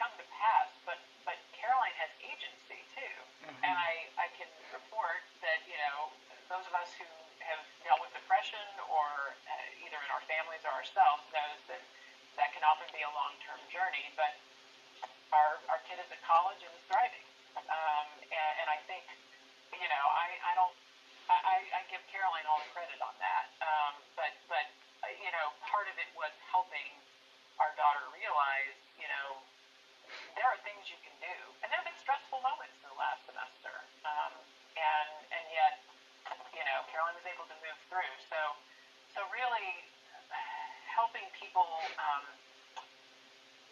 come 0.00 0.12
to 0.16 0.26
pass, 0.32 0.72
but 0.88 0.96
but 1.28 1.36
Caroline 1.52 1.92
has 2.00 2.08
agency 2.24 2.80
too. 2.96 3.16
And 3.60 3.76
hmm 3.76 3.76
I 3.76 3.92
I 4.16 4.26
can 4.40 4.48
report 4.72 5.20
that 5.44 5.60
you 5.68 5.76
know 5.76 6.08
those 6.48 6.64
of 6.64 6.74
us 6.74 6.88
who 6.96 7.06
have 7.44 7.60
dealt 7.84 8.00
with 8.00 8.10
depression 8.16 8.64
or 8.88 9.36
uh, 9.44 9.84
either 9.84 10.00
in 10.00 10.10
our 10.16 10.24
families 10.24 10.64
or 10.64 10.72
ourselves 10.72 11.22
knows 11.36 11.60
that 11.68 11.84
that 12.40 12.48
can 12.56 12.64
often 12.64 12.88
be 12.96 13.04
a 13.04 13.12
long 13.12 13.36
term 13.44 13.60
journey. 13.68 14.08
But 14.16 14.32
our 15.36 15.60
our 15.68 15.80
kid 15.84 16.00
is 16.00 16.08
at 16.08 16.20
college 16.24 16.64
and 16.64 16.72
is 16.72 16.84
thriving, 16.88 17.26
um, 17.68 18.08
and, 18.32 18.52
and 18.64 18.68
I 18.72 18.80
think 18.88 19.04
you 19.76 19.88
know 19.92 20.04
I 20.16 20.28
I 20.48 20.52
don't. 20.56 20.74
I, 21.30 21.36
I 21.44 21.56
I 21.78 21.80
give 21.92 22.02
Caroline 22.10 22.42
all 22.50 22.58
the 22.58 22.70
credit 22.74 22.98
on 23.04 23.14
that, 23.20 23.46
um, 23.62 23.94
but 24.16 24.32
but 24.48 24.66
uh, 25.04 25.12
you 25.20 25.30
know 25.30 25.52
part 25.68 25.86
of 25.92 25.94
it 26.00 26.08
was 26.16 26.32
helping 26.50 26.88
our 27.60 27.72
daughter 27.76 28.08
realize, 28.16 28.76
you 28.96 29.04
know, 29.04 29.44
there 30.36 30.48
are 30.48 30.59
things 30.70 30.86
you 30.86 31.00
can 31.02 31.16
do. 31.18 31.36
And 31.60 31.74
there 31.74 31.82
have 31.82 31.88
been 31.90 31.98
stressful 31.98 32.38
moments 32.46 32.78
in 32.78 32.86
the 32.86 32.94
last 32.94 33.26
semester. 33.26 33.74
Um, 34.06 34.38
and 34.78 35.10
and 35.34 35.44
yet, 35.50 35.82
you 36.54 36.62
know, 36.62 36.86
Caroline 36.94 37.18
was 37.18 37.26
able 37.26 37.50
to 37.50 37.56
move 37.58 37.78
through. 37.90 38.14
So 38.30 38.38
so 39.10 39.26
really 39.34 39.82
helping 40.86 41.26
people 41.34 41.66
um, 41.98 42.22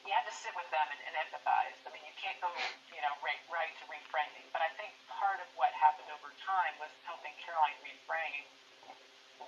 you 0.03 0.11
have 0.11 0.27
to 0.27 0.35
sit 0.35 0.51
with 0.59 0.67
them 0.75 0.89
and, 0.91 1.01
and 1.07 1.15
empathize. 1.23 1.79
I 1.87 1.95
mean, 1.95 2.03
you 2.03 2.17
can't 2.19 2.41
go, 2.43 2.51
you 2.91 2.99
know, 3.05 3.15
right, 3.23 3.39
right 3.47 3.71
to 3.79 3.85
reframing. 3.87 4.49
But 4.51 4.65
I 4.65 4.73
think 4.75 4.91
part 5.07 5.39
of 5.39 5.47
what 5.55 5.71
happened 5.79 6.09
over 6.11 6.33
time 6.43 6.75
was 6.83 6.91
helping 7.07 7.37
Caroline 7.45 7.79
reframe 7.85 8.47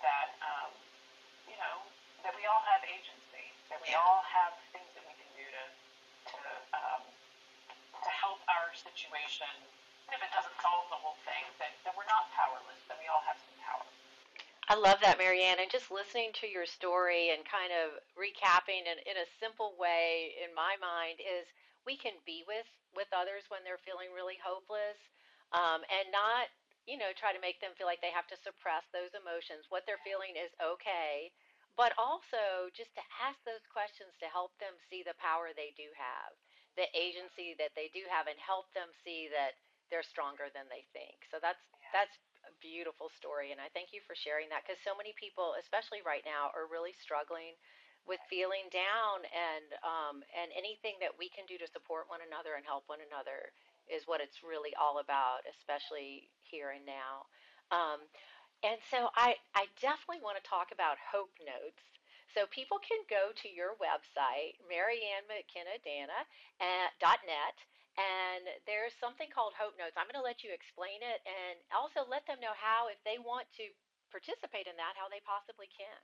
that, 0.05 0.37
um, 0.45 0.71
you 1.51 1.57
know, 1.59 1.83
that 2.23 2.37
we 2.37 2.47
all 2.47 2.63
have 2.71 2.85
agency, 2.87 3.51
that 3.73 3.81
we 3.83 3.91
all 3.97 4.23
have 4.23 4.55
things 4.71 4.87
that 4.95 5.03
we 5.03 5.17
can 5.19 5.31
do 5.35 5.49
to 5.51 5.65
to 6.31 6.39
um, 6.77 7.01
to 7.01 7.01
help 7.01 7.01
our 7.01 7.10
situation. 8.81 9.53
If 10.11 10.19
it 10.19 10.33
doesn't 10.35 10.59
solve 10.59 10.90
the 10.90 10.99
whole 10.99 11.21
thing, 11.23 11.45
we're 11.95 12.09
not 12.09 12.33
powerless, 12.35 12.81
we 12.97 13.07
all 13.12 13.23
have 13.29 13.38
some 13.38 13.59
power. 13.62 13.87
I 14.71 14.79
love 14.79 15.03
that, 15.03 15.19
MaryAnn. 15.19 15.59
And 15.59 15.71
just 15.71 15.90
listening 15.90 16.31
to 16.40 16.47
your 16.47 16.64
story 16.64 17.35
and 17.35 17.43
kind 17.43 17.75
of 17.75 17.99
recapping 18.14 18.87
in, 18.87 18.97
in 19.05 19.19
a 19.19 19.27
simple 19.43 19.75
way, 19.79 20.35
in 20.38 20.55
my 20.55 20.79
mind, 20.79 21.19
is 21.19 21.45
we 21.85 21.99
can 21.99 22.14
be 22.23 22.47
with 22.47 22.66
with 22.95 23.11
others 23.14 23.47
when 23.51 23.62
they're 23.62 23.83
feeling 23.87 24.11
really 24.11 24.35
hopeless, 24.43 24.99
um, 25.55 25.87
and 25.87 26.11
not, 26.11 26.51
you 26.90 26.99
know, 26.99 27.14
try 27.14 27.31
to 27.31 27.38
make 27.38 27.62
them 27.62 27.71
feel 27.79 27.87
like 27.87 28.03
they 28.03 28.11
have 28.11 28.27
to 28.27 28.38
suppress 28.43 28.83
those 28.90 29.14
emotions. 29.14 29.71
What 29.71 29.87
they're 29.87 30.03
feeling 30.03 30.35
is 30.35 30.51
okay, 30.59 31.31
but 31.79 31.95
also 31.95 32.66
just 32.75 32.90
to 32.99 33.05
ask 33.23 33.38
those 33.47 33.62
questions 33.71 34.11
to 34.19 34.27
help 34.27 34.51
them 34.59 34.75
see 34.90 35.07
the 35.07 35.14
power 35.23 35.55
they 35.55 35.71
do 35.79 35.87
have, 35.95 36.35
the 36.79 36.87
agency 36.95 37.55
that 37.59 37.75
they 37.75 37.91
do 37.91 38.07
have, 38.11 38.27
and 38.27 38.39
help 38.39 38.71
them 38.75 38.91
see 39.03 39.29
that 39.33 39.59
they're 39.91 40.07
stronger 40.07 40.49
than 40.55 40.71
they 40.71 40.87
think. 40.95 41.27
So 41.31 41.43
that's 41.43 41.61
Yes. 41.83 41.91
that's 41.93 42.17
a 42.47 42.53
beautiful 42.63 43.11
story, 43.11 43.53
and 43.53 43.61
I 43.61 43.69
thank 43.75 43.93
you 43.93 44.01
for 44.07 44.15
sharing 44.15 44.49
that 44.51 44.63
because 44.65 44.81
so 44.83 44.95
many 44.97 45.13
people, 45.19 45.55
especially 45.59 46.01
right 46.07 46.23
now, 46.25 46.51
are 46.55 46.71
really 46.71 46.95
struggling 46.97 47.59
with 48.07 48.21
feeling 48.31 48.71
down, 48.73 49.27
and 49.29 49.67
um, 49.85 50.23
and 50.33 50.49
anything 50.57 50.97
that 51.05 51.13
we 51.19 51.29
can 51.29 51.45
do 51.45 51.59
to 51.59 51.69
support 51.69 52.09
one 52.09 52.23
another 52.25 52.57
and 52.57 52.65
help 52.65 52.89
one 52.89 53.03
another 53.05 53.53
is 53.91 54.07
what 54.07 54.23
it's 54.23 54.41
really 54.47 54.73
all 54.79 55.03
about, 55.03 55.43
especially 55.51 56.31
here 56.41 56.71
and 56.71 56.87
now. 56.87 57.27
Um, 57.75 58.07
and 58.63 58.79
so 58.91 59.09
I, 59.17 59.37
I 59.57 59.67
definitely 59.81 60.21
want 60.23 60.37
to 60.37 60.45
talk 60.45 60.69
about 60.73 61.01
Hope 61.01 61.33
Notes. 61.41 61.81
So 62.35 62.47
people 62.55 62.79
can 62.79 63.03
go 63.11 63.35
to 63.43 63.49
your 63.51 63.75
website, 63.83 64.55
MaryAnn 64.71 65.27
McKenna 65.27 65.83
.net, 65.83 67.57
and 67.99 68.45
there's 68.71 68.95
something 69.03 69.27
called 69.35 69.59
Hope 69.59 69.75
Notes. 69.75 69.99
I'm 69.99 70.07
going 70.07 70.21
to 70.21 70.23
let 70.23 70.47
you 70.47 70.55
explain 70.55 71.03
it 71.03 71.19
and 71.27 71.59
also 71.75 72.07
let 72.07 72.23
them 72.31 72.38
know 72.38 72.55
how, 72.55 72.87
if 72.87 73.03
they 73.03 73.19
want 73.19 73.51
to 73.59 73.66
participate 74.14 74.71
in 74.71 74.79
that, 74.79 74.95
how 74.95 75.11
they 75.11 75.19
possibly 75.27 75.66
can. 75.75 75.99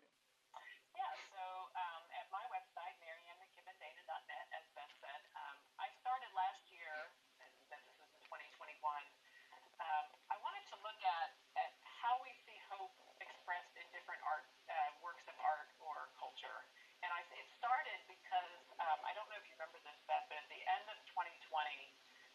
Yeah, 0.98 1.14
so 1.30 1.42
um, 1.78 2.02
at 2.16 2.26
my 2.34 2.42
website, 2.50 2.96
mariannmckibbendana.net, 2.98 4.46
as 4.56 4.64
Beth 4.74 4.94
said, 4.98 5.22
um, 5.38 5.56
I 5.78 5.92
started 6.02 6.30
last 6.34 6.64
year, 6.74 7.12
and 7.38 7.52
this 7.70 7.84
is 7.86 7.98
in 8.02 8.10
2021. 8.26 8.82
Um, 9.78 10.06
I 10.32 10.36
wanted 10.42 10.64
to 10.72 10.76
look 10.82 10.98
at, 11.04 11.36
at 11.54 11.70
how 11.84 12.18
we 12.24 12.32
see 12.48 12.56
hope 12.72 12.96
expressed 13.20 13.76
in 13.76 13.86
different 13.92 14.18
art 14.24 14.48
uh, 14.66 14.90
works 15.04 15.22
of 15.30 15.36
art 15.38 15.70
or 15.78 16.10
culture. 16.18 16.66
And 17.04 17.12
I, 17.12 17.22
it 17.36 17.46
started 17.60 18.00
because 18.08 18.64
um, 18.80 18.98
I 19.04 19.12
don't 19.14 19.28
know 19.30 19.38
if 19.38 19.46
you 19.46 19.54
remember 19.54 19.78
this, 19.84 19.94
Beth, 20.08 20.26
but 20.26 20.40
at 20.40 20.48
the 20.50 20.62
end 20.80 20.86
of 20.90 20.98
2020, 21.12 21.38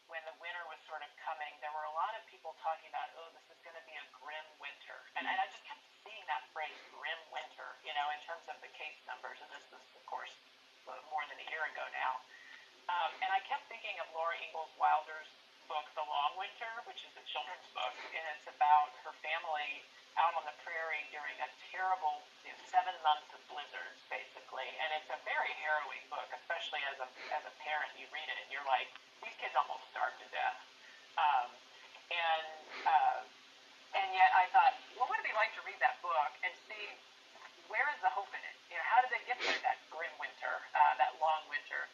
when 0.08 0.24
the 0.24 0.36
winter 0.40 0.64
was 0.72 0.80
sort 0.88 1.04
of 1.04 1.12
coming, 1.20 1.52
there 1.60 1.74
were 1.76 1.88
a 1.88 1.91
lot 2.02 2.18
of 2.18 2.26
people 2.34 2.58
talking 2.66 2.90
about, 2.90 3.14
oh, 3.22 3.30
this 3.38 3.46
is 3.54 3.62
going 3.62 3.78
to 3.78 3.86
be 3.86 3.94
a 3.94 4.06
grim 4.18 4.48
winter. 4.58 4.98
And, 5.22 5.30
and 5.30 5.38
I 5.38 5.46
just 5.54 5.62
kept 5.70 5.86
seeing 6.02 6.26
that 6.26 6.50
phrase, 6.50 6.74
grim 6.90 7.22
winter, 7.30 7.78
you 7.86 7.94
know, 7.94 8.08
in 8.10 8.20
terms 8.26 8.42
of 8.50 8.58
the 8.66 8.74
case 8.74 8.98
numbers. 9.06 9.38
And 9.38 9.54
this 9.54 9.70
is, 9.70 9.86
of 9.94 10.02
course, 10.10 10.34
more 10.90 11.22
than 11.30 11.38
a 11.38 11.48
year 11.54 11.62
ago 11.70 11.86
now. 11.94 12.18
Um, 12.90 13.12
and 13.22 13.30
I 13.30 13.38
kept 13.46 13.70
thinking 13.70 14.02
of 14.02 14.10
Laura 14.18 14.34
Ingalls 14.42 14.74
Wilder's 14.82 15.30
book, 15.70 15.86
The 15.94 16.02
Long 16.02 16.42
Winter, 16.42 16.74
which 16.90 17.06
is 17.06 17.14
a 17.14 17.24
children's 17.30 17.70
book, 17.78 17.94
and 18.18 18.24
it's 18.34 18.50
about 18.50 18.92
her 19.06 19.14
family 19.22 19.86
out 20.18 20.34
on 20.34 20.44
the 20.44 20.58
prairie 20.66 21.06
during 21.14 21.38
a 21.38 21.50
terrible 21.70 22.26
you 22.44 22.52
know, 22.52 22.60
seven 22.68 22.98
months 23.06 23.30
of 23.32 23.40
blizzards, 23.46 24.02
basically. 24.10 24.68
And 24.82 24.90
it's 24.98 25.08
a 25.14 25.22
very 25.24 25.54
harrowing 25.62 26.04
book, 26.10 26.28
especially 26.34 26.82
as 26.92 26.98
a 26.98 27.08
as 27.32 27.46
a 27.46 27.54
parent. 27.62 27.94
You 27.96 28.10
read 28.10 28.26
it 28.26 28.38
and 28.42 28.50
you're 28.50 28.66
like, 28.66 28.90
these 29.22 29.38
kids 29.38 29.54
almost 29.54 29.86
starved 29.94 30.18
to 30.20 30.28
death. 30.34 30.60
Um, 31.16 31.48
and 32.12 32.48
uh, 32.84 33.20
and 33.96 34.08
yet 34.16 34.32
I 34.36 34.48
thought, 34.52 34.76
what 35.00 35.08
would 35.12 35.20
it 35.20 35.28
be 35.28 35.36
like 35.36 35.52
to 35.60 35.64
read 35.64 35.80
that 35.80 36.00
book 36.04 36.32
and 36.44 36.52
see 36.68 36.86
where 37.68 37.88
is 37.92 38.00
the 38.04 38.12
hope 38.12 38.32
in 38.36 38.44
it? 38.44 38.56
You 38.68 38.76
know, 38.76 38.88
how 38.88 39.00
did 39.00 39.12
they 39.16 39.24
get 39.28 39.40
through 39.40 39.60
that 39.64 39.80
grim 39.88 40.12
winter, 40.20 40.56
uh, 40.76 40.94
that 41.00 41.16
long 41.24 41.44
winter? 41.48 41.88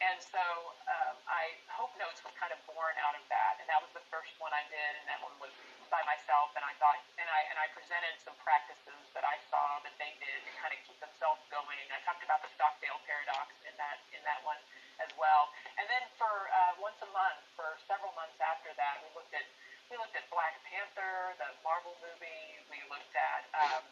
And 0.00 0.16
so 0.24 0.40
um, 0.88 1.16
I 1.28 1.56
Hope 1.68 1.92
Notes 2.00 2.20
was 2.24 2.32
kind 2.36 2.52
of 2.52 2.60
born 2.64 2.94
out 3.02 3.16
of 3.16 3.24
that, 3.28 3.60
and 3.60 3.66
that 3.68 3.80
was 3.82 3.92
the 3.92 4.04
first 4.08 4.32
one 4.40 4.52
I 4.56 4.64
did, 4.72 4.92
and 5.00 5.04
that 5.10 5.20
one 5.20 5.34
was 5.40 5.52
by 5.92 5.97
myself. 6.08 6.56
And 6.56 6.64
I 6.64 6.72
thought, 6.80 6.96
and 7.20 7.28
I 7.28 7.40
and 7.52 7.60
I 7.60 7.68
presented 7.76 8.16
some 8.24 8.32
practices 8.40 9.04
that 9.12 9.28
I 9.28 9.36
saw 9.52 9.84
that 9.84 9.92
they 10.00 10.16
did 10.16 10.40
to 10.48 10.52
kind 10.56 10.72
of 10.72 10.80
keep 10.88 10.96
themselves 11.04 11.44
going. 11.52 11.76
I 11.92 12.00
talked 12.08 12.24
about 12.24 12.40
the 12.40 12.48
Stockdale 12.56 12.96
paradox 13.04 13.52
in 13.68 13.76
that 13.76 14.00
in 14.16 14.24
that 14.24 14.40
one 14.48 14.58
as 15.04 15.12
well. 15.20 15.52
And 15.76 15.84
then 15.92 16.02
for 16.16 16.32
uh, 16.48 16.80
once 16.80 16.96
a 17.04 17.10
month, 17.12 17.44
for 17.52 17.76
several 17.84 18.16
months 18.16 18.40
after 18.40 18.72
that, 18.80 19.04
we 19.04 19.12
looked 19.12 19.36
at 19.36 19.44
we 19.92 20.00
looked 20.00 20.16
at 20.16 20.24
Black 20.32 20.56
Panther, 20.64 21.36
the 21.36 21.52
Marvel 21.60 21.96
movie. 22.00 22.60
We 22.72 22.80
looked 22.88 23.12
at 23.12 23.44
um, 23.56 23.84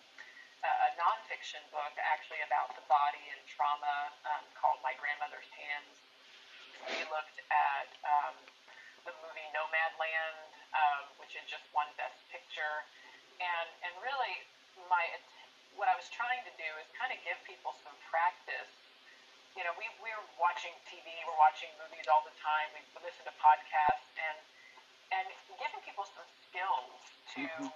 a 0.65 0.91
nonfiction 0.97 1.63
book 1.73 1.95
actually 2.01 2.41
about 2.45 2.73
the 2.77 2.85
body 2.89 3.23
and 3.33 3.41
trauma 3.49 4.13
um, 4.29 4.45
called 4.57 4.81
My 4.81 4.97
Grandmother's 4.97 5.49
Hands. 5.53 5.97
We 6.89 7.01
looked 7.09 7.41
at 7.49 7.89
um, 8.05 8.37
the 9.09 9.15
movie 9.25 9.49
Nomadland, 9.57 10.56
um, 10.75 11.03
which 11.23 11.37
had 11.39 11.47
just 11.47 11.67
won 11.71 11.87
Best 12.01 12.19
Picture, 12.33 12.87
and 13.39 13.69
and 13.87 13.93
really 14.03 14.35
my 14.91 15.05
what 15.77 15.93
I 15.93 15.97
was 15.97 16.09
trying 16.09 16.41
to 16.49 16.53
do 16.57 16.69
is 16.81 16.89
kind 16.97 17.13
of 17.13 17.19
give 17.23 17.37
people 17.45 17.77
some 17.85 17.95
practice. 18.09 18.73
You 19.55 19.65
know, 19.65 19.73
we 19.77 19.89
we're 20.01 20.27
watching 20.41 20.73
TV, 20.89 21.07
we're 21.25 21.41
watching 21.41 21.69
movies 21.81 22.09
all 22.09 22.25
the 22.25 22.35
time, 22.41 22.69
we 22.77 22.81
listen 23.01 23.25
to 23.29 23.35
podcasts, 23.41 24.09
and 24.17 24.39
and 25.15 25.27
giving 25.57 25.81
people 25.87 26.05
some 26.13 26.27
skills 26.49 26.99
to 27.39 27.45
mm-hmm. 27.47 27.71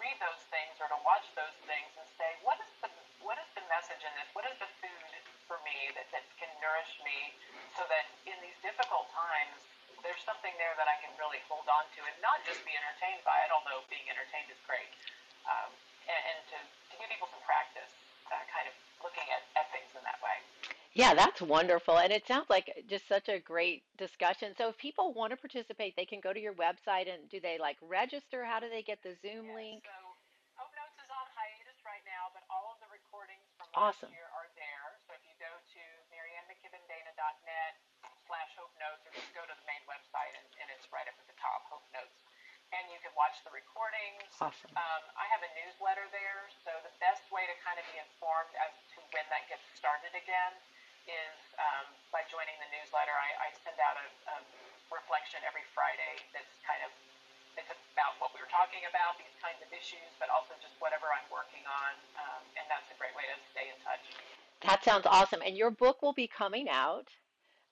read 0.00 0.16
those 0.18 0.42
things 0.50 0.74
or 0.82 0.90
to 0.90 0.98
watch 1.06 1.24
those 1.38 1.54
things 1.70 1.90
and 1.94 2.06
say, 2.18 2.30
what 2.42 2.58
is 2.58 2.72
the 2.82 2.90
what 3.22 3.40
is 3.40 3.48
the 3.56 3.64
message 3.72 4.02
in 4.04 4.12
this? 4.20 4.28
What 4.36 4.44
is 4.44 4.56
the 4.60 4.68
food 4.82 5.10
for 5.48 5.60
me 5.64 5.92
that, 5.96 6.08
that 6.12 6.24
can 6.40 6.48
nourish 6.60 6.92
me 7.04 7.32
so 7.76 7.84
that 7.88 8.04
in 8.28 8.36
these 8.40 8.56
difficult 8.64 9.08
times 9.12 9.60
there's 10.04 10.20
something 10.28 10.52
there 10.60 10.76
that 10.76 10.86
I 10.86 11.00
can 11.00 11.10
really 11.16 11.40
hold 11.48 11.64
on 11.66 11.88
to 11.96 12.00
and 12.04 12.16
not 12.20 12.44
just 12.44 12.60
be 12.68 12.76
entertained 12.76 13.24
by 13.24 13.40
it, 13.42 13.50
although 13.50 13.80
being 13.88 14.04
entertained 14.06 14.52
is 14.52 14.60
great. 14.68 14.92
Um, 15.48 15.72
and, 16.04 16.20
and 16.28 16.38
to, 16.52 16.58
to 16.60 16.94
give 17.00 17.08
people 17.08 17.32
some 17.32 17.40
practice, 17.48 17.90
uh, 18.28 18.36
kind 18.52 18.68
of 18.68 18.76
looking 19.00 19.24
at, 19.32 19.42
at 19.56 19.72
things 19.72 19.88
in 19.96 20.04
that 20.04 20.20
way. 20.20 20.36
Yeah, 20.94 21.16
that's 21.16 21.42
wonderful. 21.42 21.98
And 21.98 22.14
it 22.14 22.22
sounds 22.28 22.46
like 22.46 22.70
just 22.86 23.08
such 23.10 23.26
a 23.26 23.42
great 23.42 23.82
discussion. 23.98 24.54
So 24.54 24.70
if 24.70 24.78
people 24.78 25.10
want 25.16 25.34
to 25.34 25.40
participate, 25.40 25.96
they 25.98 26.06
can 26.06 26.22
go 26.22 26.30
to 26.30 26.38
your 26.38 26.54
website 26.54 27.10
and 27.10 27.26
do 27.32 27.42
they 27.42 27.58
like 27.58 27.80
register? 27.82 28.46
How 28.46 28.62
do 28.62 28.70
they 28.70 28.84
get 28.84 29.02
the 29.02 29.18
Zoom 29.18 29.50
yes, 29.50 29.58
link? 29.58 29.80
So 29.82 29.98
Hope 30.54 30.70
Notes 30.78 30.94
is 31.02 31.10
on 31.10 31.26
hiatus 31.34 31.80
right 31.82 32.04
now, 32.06 32.30
but 32.30 32.46
all 32.46 32.70
of 32.70 32.78
the 32.78 32.86
recordings 32.94 33.42
from 33.58 33.66
awesome. 33.74 34.06
last 34.06 34.14
year 34.14 34.30
are 34.38 34.46
there. 34.54 34.86
So 35.10 35.18
if 35.18 35.22
you 35.26 35.34
go 35.42 35.50
to 35.50 35.82
mariannmckibbendana.net 36.14 37.74
slash 38.30 38.54
Hope 38.74 38.90
Notes 38.90 39.06
or 39.06 39.14
just 39.14 39.30
go 39.30 39.46
to 39.46 39.54
the 39.54 39.66
main 39.70 39.86
website 39.86 40.34
and, 40.34 40.46
and 40.58 40.66
it's 40.74 40.90
right 40.90 41.06
up 41.06 41.14
at 41.14 41.26
the 41.30 41.38
top, 41.38 41.62
Hope 41.70 41.86
Notes. 41.94 42.18
And 42.74 42.82
you 42.90 42.98
can 42.98 43.14
watch 43.14 43.38
the 43.46 43.54
recordings. 43.54 44.26
Awesome. 44.42 44.74
Um, 44.74 45.02
I 45.14 45.30
have 45.30 45.46
a 45.46 45.50
newsletter 45.54 46.10
there, 46.10 46.50
so 46.66 46.74
the 46.82 46.90
best 46.98 47.22
way 47.30 47.46
to 47.46 47.54
kind 47.62 47.78
of 47.78 47.86
be 47.94 48.02
informed 48.02 48.50
as 48.58 48.74
to 48.74 48.98
when 49.14 49.22
that 49.30 49.46
gets 49.46 49.62
started 49.78 50.10
again 50.18 50.58
is 51.06 51.38
um, 51.54 51.86
by 52.10 52.26
joining 52.26 52.58
the 52.58 52.66
newsletter. 52.74 53.14
I, 53.14 53.46
I 53.46 53.48
send 53.62 53.78
out 53.78 53.94
a, 53.94 54.06
a, 54.34 54.36
reflection 54.90 55.38
every 55.46 55.62
Friday 55.74 56.22
that's 56.34 56.54
kind 56.62 56.78
of 56.86 56.90
it's 57.58 57.70
about 57.94 58.18
what 58.18 58.34
we 58.34 58.42
were 58.42 58.50
talking 58.50 58.82
about, 58.90 59.14
these 59.18 59.34
kinds 59.38 59.58
of 59.62 59.70
issues, 59.70 60.10
but 60.18 60.26
also 60.30 60.58
just 60.58 60.74
whatever 60.82 61.06
I'm 61.14 61.26
working 61.30 61.62
on, 61.66 61.92
um, 62.18 62.42
and 62.58 62.66
that's 62.66 62.86
a 62.90 62.96
great 62.98 63.14
way 63.14 63.26
to 63.30 63.36
stay 63.54 63.70
in 63.70 63.78
touch. 63.86 64.02
That 64.66 64.82
sounds 64.82 65.06
awesome. 65.06 65.42
And 65.46 65.54
your 65.54 65.70
book 65.70 66.02
will 66.02 66.14
be 66.14 66.26
coming 66.26 66.66
out 66.66 67.10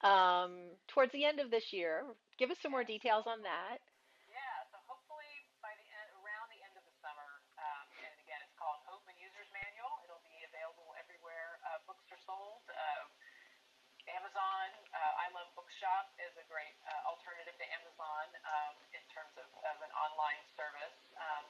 um, 0.02 0.74
towards 0.90 1.14
the 1.14 1.24
end 1.24 1.38
of 1.38 1.50
this 1.50 1.72
year. 1.72 2.04
Give 2.38 2.50
us 2.50 2.58
some 2.62 2.74
more 2.74 2.84
details 2.84 3.24
on 3.26 3.42
that. 3.46 3.78
Yeah, 4.30 4.66
so 4.70 4.78
hopefully 4.86 5.30
by 5.62 5.72
the 5.78 5.86
end, 5.86 6.10
around 6.22 6.50
the 6.50 6.60
end 6.62 6.74
of 6.74 6.84
the 6.84 6.94
summer, 6.98 7.30
um, 7.58 7.86
and 8.02 8.12
again, 8.22 8.42
it's 8.42 8.56
called 8.58 8.82
Hope 8.86 9.06
and 9.06 9.16
User's 9.18 9.50
Manual. 9.54 10.02
It'll 10.06 10.24
be 10.26 10.42
available 10.46 10.90
everywhere 10.98 11.62
uh, 11.66 11.78
books 11.86 12.06
are 12.10 12.22
sold. 12.26 12.66
Uh, 12.66 13.06
Amazon, 14.10 14.66
uh, 14.90 15.22
I 15.22 15.30
Love 15.30 15.46
Bookshop 15.54 16.10
is 16.18 16.34
a 16.34 16.46
great 16.50 16.74
uh, 16.90 17.10
alternative 17.14 17.54
to 17.54 17.66
Amazon 17.70 18.26
um, 18.42 18.74
in 18.90 19.04
terms 19.14 19.30
of, 19.38 19.46
of 19.62 19.76
an 19.78 19.92
online 19.94 20.42
service. 20.58 20.98
Um, 21.14 21.46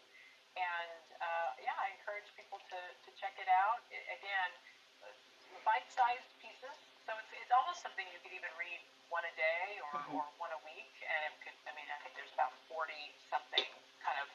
and 0.53 1.05
uh, 1.17 1.51
yeah, 1.65 1.73
I 1.81 1.97
encourage 1.97 2.29
people 2.37 2.61
to, 2.61 2.81
to 3.09 3.11
check 3.17 3.41
it 3.41 3.49
out. 3.49 3.81
It, 3.89 4.05
again, 4.21 4.53
bite-sized 5.65 6.29
pieces, 6.45 6.77
so 7.07 7.13
it's, 7.19 7.33
it's 7.35 7.53
almost 7.53 7.83
something 7.83 8.07
you 8.11 8.21
could 8.23 8.35
even 8.35 8.51
read 8.59 8.81
one 9.11 9.25
a 9.27 9.35
day 9.37 9.79
or, 9.83 9.93
mm-hmm. 9.99 10.17
or 10.19 10.25
one 10.39 10.53
a 10.55 10.61
week. 10.65 10.95
And 11.03 11.21
it 11.29 11.35
could, 11.45 11.57
I 11.67 11.73
mean, 11.75 11.87
I 11.91 11.99
think 12.01 12.17
there's 12.17 12.33
about 12.33 12.55
40 12.71 12.93
something 13.29 13.67
kind 14.01 14.19
of 14.23 14.29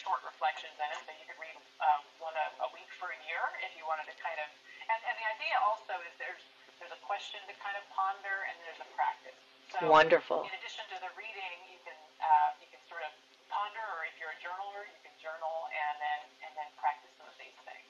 short 0.00 0.24
reflections 0.24 0.72
in 0.80 0.88
it, 0.88 1.00
so 1.04 1.12
you 1.12 1.26
could 1.28 1.36
read 1.36 1.56
um, 1.84 2.00
one 2.18 2.32
a, 2.32 2.46
a 2.64 2.68
week 2.72 2.88
for 2.96 3.12
a 3.12 3.20
year 3.28 3.42
if 3.60 3.76
you 3.76 3.84
wanted 3.84 4.08
to 4.08 4.16
kind 4.18 4.40
of. 4.40 4.48
And, 4.88 4.98
and 5.04 5.14
the 5.20 5.26
idea 5.28 5.54
also 5.62 5.94
is 6.08 6.12
there's 6.16 6.42
there's 6.80 6.96
a 6.96 7.02
question 7.04 7.44
to 7.44 7.54
kind 7.60 7.76
of 7.76 7.84
ponder, 7.92 8.48
and 8.48 8.56
there's 8.64 8.80
a 8.80 8.88
practice. 8.96 9.36
So 9.68 9.84
Wonderful. 9.84 10.48
In 10.48 10.54
addition 10.56 10.88
to 10.96 10.98
the 11.04 11.12
reading, 11.12 11.56
you 11.68 11.78
can 11.84 11.98
uh, 12.24 12.56
you 12.64 12.72
can 12.72 12.80
sort 12.88 13.04
of 13.04 13.12
ponder, 13.52 13.84
or 14.00 14.08
if 14.08 14.16
you're 14.16 14.32
a 14.32 14.40
journaler, 14.40 14.88
you 14.88 15.00
can 15.04 15.12
journal 15.20 15.68
and 15.68 15.94
then 16.00 16.20
and 16.48 16.52
then 16.56 16.68
practice 16.80 17.12
some 17.20 17.28
of 17.28 17.36
those 17.36 17.60
things. 17.68 17.86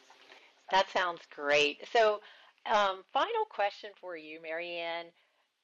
That 0.75 0.91
sounds 0.91 1.23
great. 1.31 1.87
So, 1.91 2.21
um, 2.67 3.05
final 3.13 3.47
question 3.49 3.91
for 4.01 4.17
you, 4.17 4.41
MaryAnn. 4.41 5.13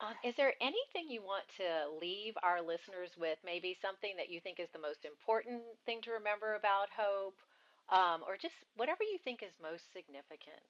Um, 0.00 0.12
is 0.20 0.36
there 0.36 0.52
anything 0.60 1.08
you 1.08 1.24
want 1.24 1.48
to 1.56 1.88
leave 1.96 2.36
our 2.44 2.60
listeners 2.60 3.16
with? 3.16 3.40
Maybe 3.40 3.72
something 3.80 4.12
that 4.20 4.28
you 4.28 4.44
think 4.44 4.60
is 4.60 4.68
the 4.76 4.82
most 4.82 5.08
important 5.08 5.64
thing 5.88 6.04
to 6.04 6.12
remember 6.12 6.52
about 6.52 6.92
hope, 6.92 7.40
um, 7.88 8.20
or 8.28 8.36
just 8.36 8.56
whatever 8.76 9.00
you 9.00 9.16
think 9.24 9.40
is 9.40 9.56
most 9.56 9.88
significant? 9.96 10.68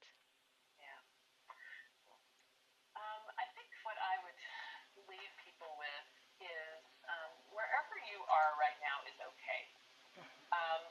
Yeah. 0.79 1.01
Um, 2.95 3.23
I 3.35 3.51
think 3.59 3.67
what 3.83 3.99
I 3.99 4.15
would 4.23 4.39
leave 5.11 5.33
people 5.43 5.75
with 5.75 6.07
is 6.47 6.83
um, 7.11 7.31
wherever 7.51 7.99
you 8.07 8.23
are 8.31 8.51
right 8.63 8.79
now 8.79 9.03
is 9.11 9.19
okay. 9.19 9.63
Um, 10.55 10.87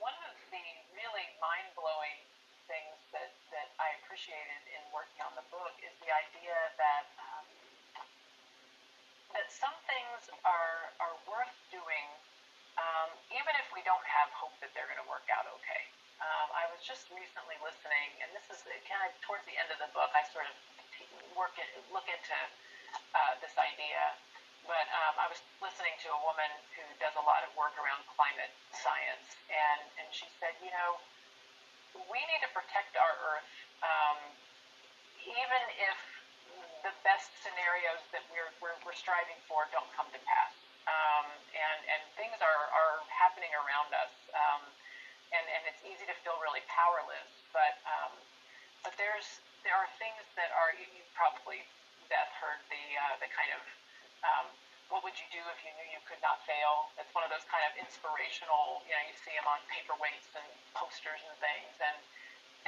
one 0.00 0.16
of 0.24 0.34
the 0.48 0.64
really 0.96 1.28
mind 1.36 1.68
blowing 1.76 2.20
things 2.64 2.96
that, 3.12 3.28
that 3.54 3.70
I 3.78 3.94
appreciated 4.02 4.62
in 4.74 4.82
working 4.90 5.22
on 5.22 5.30
the 5.38 5.46
book 5.54 5.78
is 5.78 5.94
the 6.02 6.10
idea 6.10 6.58
that 6.74 7.06
um, 7.22 7.46
that 9.30 9.46
some 9.46 9.74
things 9.86 10.26
are 10.42 10.90
are 10.98 11.14
worth 11.30 11.54
doing, 11.70 12.06
um, 12.74 13.14
even 13.30 13.54
if 13.62 13.66
we 13.70 13.80
don't 13.86 14.02
have 14.02 14.28
hope 14.34 14.54
that 14.58 14.74
they're 14.74 14.90
going 14.90 14.98
to 14.98 15.06
work 15.06 15.26
out 15.30 15.46
okay. 15.62 15.82
Um, 16.18 16.48
I 16.54 16.66
was 16.74 16.82
just 16.82 17.06
recently 17.14 17.58
listening, 17.62 18.08
and 18.22 18.30
this 18.34 18.46
is 18.50 18.58
kind 18.90 19.02
of 19.06 19.14
towards 19.22 19.46
the 19.46 19.54
end 19.54 19.70
of 19.70 19.78
the 19.78 19.90
book. 19.94 20.10
I 20.14 20.26
sort 20.34 20.50
of 20.50 20.54
work 21.38 21.54
it, 21.58 21.70
look 21.94 22.06
into 22.10 22.38
uh, 23.14 23.38
this 23.38 23.54
idea, 23.58 24.14
but 24.66 24.86
um, 24.90 25.14
I 25.18 25.26
was 25.30 25.38
listening 25.62 25.94
to 26.06 26.08
a 26.10 26.20
woman 26.26 26.50
who 26.74 26.86
does 26.98 27.14
a 27.18 27.24
lot 27.26 27.46
of 27.46 27.54
work 27.54 27.74
around 27.78 28.02
climate 28.18 28.50
science, 28.74 29.38
and 29.46 29.82
and 30.02 30.08
she 30.10 30.26
said, 30.42 30.54
you 30.58 30.74
know, 30.74 30.98
we 31.96 32.20
need 32.30 32.42
to 32.42 32.50
protect 32.50 32.94
our 32.98 33.14
Earth, 33.34 33.52
um, 33.82 34.18
even 35.24 35.62
if 35.78 35.98
the 36.84 36.92
best 37.06 37.32
scenarios 37.40 38.02
that 38.12 38.22
we're, 38.28 38.52
we're, 38.60 38.76
we're 38.84 38.98
striving 38.98 39.38
for 39.48 39.64
don't 39.72 39.88
come 39.96 40.06
to 40.12 40.20
pass. 40.28 40.52
Um, 40.84 41.26
and, 41.56 41.80
and 41.96 42.02
things 42.20 42.36
are, 42.44 42.64
are 42.68 43.00
happening 43.08 43.48
around 43.56 43.88
us. 43.96 44.12
Um, 44.36 44.62
and, 45.32 45.44
and 45.48 45.62
it's 45.66 45.80
easy 45.82 46.04
to 46.04 46.16
feel 46.22 46.36
really 46.44 46.62
powerless. 46.68 47.30
But, 47.56 47.80
um, 47.88 48.12
but 48.84 48.92
there's, 49.00 49.40
there 49.64 49.74
are 49.74 49.88
things 49.96 50.20
that 50.36 50.52
are, 50.52 50.76
you, 50.76 50.84
you 50.92 51.02
probably, 51.16 51.64
Beth, 52.12 52.28
heard 52.36 52.60
the, 52.68 52.84
uh, 53.00 53.14
the 53.24 53.30
kind 53.32 53.50
of, 53.56 53.62
um, 54.28 54.46
what 54.92 55.00
would 55.02 55.16
you 55.16 55.28
do 55.32 55.40
if 55.52 55.58
you 55.64 55.72
knew 55.76 55.88
you 55.92 56.02
could 56.04 56.20
not 56.20 56.44
fail? 56.44 56.92
It's 57.00 57.10
one 57.16 57.24
of 57.24 57.32
those 57.32 57.44
kind 57.48 57.64
of 57.66 57.72
inspirational, 57.80 58.84
you 58.84 58.92
know, 58.92 59.04
you 59.08 59.16
see 59.24 59.32
them 59.32 59.48
on 59.48 59.60
paperweights 59.72 60.28
and 60.36 60.48
posters 60.76 61.20
and 61.24 61.34
things. 61.40 61.74
And, 61.80 61.98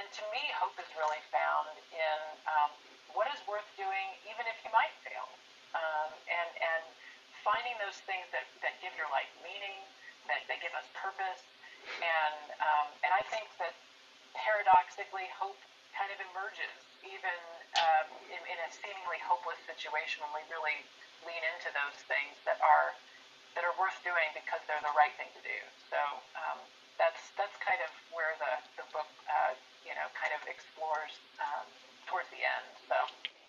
and 0.00 0.06
to 0.08 0.22
me, 0.32 0.42
hope 0.56 0.76
is 0.80 0.88
really 0.96 1.22
found 1.28 1.76
in 1.92 2.20
um, 2.48 2.72
what 3.12 3.28
is 3.32 3.40
worth 3.48 3.68
doing, 3.76 4.08
even 4.28 4.44
if 4.48 4.56
you 4.64 4.70
might 4.72 4.92
fail, 5.04 5.28
um, 5.72 6.10
and 6.28 6.50
and 6.56 6.84
finding 7.40 7.76
those 7.78 7.96
things 8.04 8.26
that, 8.34 8.44
that 8.58 8.74
give 8.82 8.90
your 8.98 9.06
life 9.14 9.30
meaning, 9.40 9.78
that, 10.26 10.42
that 10.50 10.58
give 10.58 10.74
us 10.74 10.84
purpose, 10.98 11.46
and 12.02 12.42
um, 12.60 12.88
and 13.06 13.12
I 13.14 13.22
think 13.32 13.48
that 13.62 13.72
paradoxically, 14.36 15.24
hope 15.32 15.56
kind 15.96 16.12
of 16.12 16.20
emerges 16.28 16.76
even 17.00 17.38
um, 17.80 18.08
in, 18.28 18.40
in 18.52 18.58
a 18.60 18.68
seemingly 18.68 19.16
hopeless 19.24 19.56
situation 19.64 20.20
when 20.28 20.42
we 20.42 20.44
really 20.52 20.84
lean 21.26 21.42
into 21.54 21.70
those 21.74 21.98
things 22.06 22.34
that 22.46 22.62
are 22.62 22.94
that 23.58 23.64
are 23.64 23.76
worth 23.80 23.96
doing 24.04 24.28
because 24.36 24.60
they're 24.68 24.82
the 24.84 24.96
right 24.96 25.12
thing 25.16 25.28
to 25.34 25.42
do. 25.42 25.58
So 25.90 25.98
um, 26.38 26.58
that's 26.96 27.34
that's 27.36 27.56
kind 27.60 27.80
of 27.82 27.90
where 28.14 28.38
the 28.38 28.52
the 28.80 28.86
book 28.94 29.08
uh, 29.26 29.52
you 29.84 29.92
know 29.92 30.06
kind 30.14 30.32
of 30.32 30.40
explores 30.46 31.18
um, 31.42 31.66
towards 32.06 32.30
the 32.30 32.40
end. 32.40 32.66
So. 32.88 32.96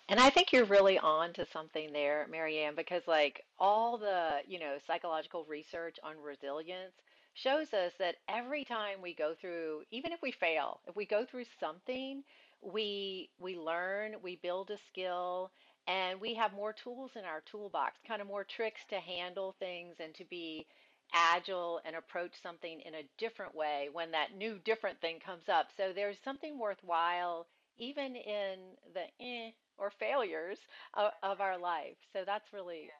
And 0.08 0.18
I 0.18 0.30
think 0.30 0.52
you're 0.52 0.64
really 0.64 0.98
on 0.98 1.34
to 1.34 1.44
something 1.44 1.92
there, 1.92 2.26
MaryAnn, 2.32 2.74
because 2.74 3.06
like 3.06 3.44
all 3.58 3.98
the, 3.98 4.40
you 4.48 4.58
know, 4.58 4.76
psychological 4.86 5.44
research 5.46 5.98
on 6.02 6.14
resilience 6.24 6.94
shows 7.34 7.74
us 7.74 7.92
that 7.98 8.16
every 8.26 8.64
time 8.64 9.02
we 9.02 9.14
go 9.14 9.34
through, 9.38 9.82
even 9.90 10.12
if 10.12 10.22
we 10.22 10.32
fail, 10.32 10.80
if 10.86 10.96
we 10.96 11.04
go 11.04 11.26
through 11.26 11.44
something, 11.60 12.24
we 12.62 13.28
we 13.38 13.56
learn, 13.56 14.16
we 14.22 14.36
build 14.36 14.70
a 14.70 14.78
skill, 14.90 15.50
and 15.88 16.20
we 16.20 16.34
have 16.34 16.52
more 16.52 16.72
tools 16.72 17.12
in 17.16 17.24
our 17.24 17.42
toolbox, 17.50 17.98
kind 18.06 18.20
of 18.20 18.28
more 18.28 18.44
tricks 18.44 18.82
to 18.90 18.96
handle 18.96 19.56
things 19.58 19.96
and 20.00 20.14
to 20.14 20.24
be 20.26 20.66
agile 21.14 21.80
and 21.86 21.96
approach 21.96 22.32
something 22.42 22.80
in 22.84 22.94
a 22.94 23.08
different 23.16 23.54
way 23.54 23.88
when 23.92 24.10
that 24.10 24.36
new 24.36 24.58
different 24.64 25.00
thing 25.00 25.18
comes 25.24 25.48
up. 25.48 25.68
So 25.76 25.92
there's 25.94 26.18
something 26.22 26.58
worthwhile 26.58 27.46
even 27.78 28.16
in 28.16 28.76
the 28.92 29.06
eh 29.24 29.50
or 29.78 29.90
failures 29.98 30.58
of, 30.94 31.12
of 31.22 31.40
our 31.40 31.56
life. 31.56 31.96
So 32.12 32.24
that's 32.26 32.52
really 32.52 32.90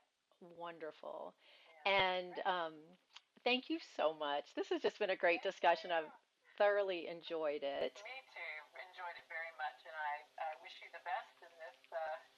wonderful. 0.56 1.34
And 1.84 2.32
um, 2.46 2.72
thank 3.44 3.68
you 3.68 3.78
so 3.96 4.14
much. 4.14 4.54
This 4.56 4.68
has 4.70 4.80
just 4.80 4.98
been 4.98 5.10
a 5.10 5.18
great 5.18 5.42
discussion. 5.42 5.90
I've 5.90 6.08
thoroughly 6.56 7.06
enjoyed 7.10 7.62
it. 7.62 7.94
Me 8.02 8.18
too. 8.32 8.54
Enjoyed 8.78 9.18
it 9.18 9.26
very 9.26 9.50
much, 9.58 9.78
and 9.82 9.94
I, 9.94 10.14
I 10.38 10.50
wish 10.62 10.74
you 10.78 10.86
the 10.94 11.02
best 11.02 11.34
in 11.42 11.50
this 11.58 11.78
uh, 11.90 11.98
in 11.98 11.98
these 11.98 12.37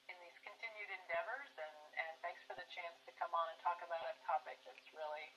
endeavors. 1.11 1.51
And, 1.59 1.75
and 1.99 2.11
thanks 2.23 2.39
for 2.47 2.55
the 2.55 2.63
chance 2.71 2.95
to 3.03 3.11
come 3.19 3.35
on 3.35 3.51
and 3.51 3.59
talk 3.59 3.83
about 3.83 3.99
a 4.07 4.15
topic 4.23 4.63
that's 4.63 4.87
really 4.95 5.27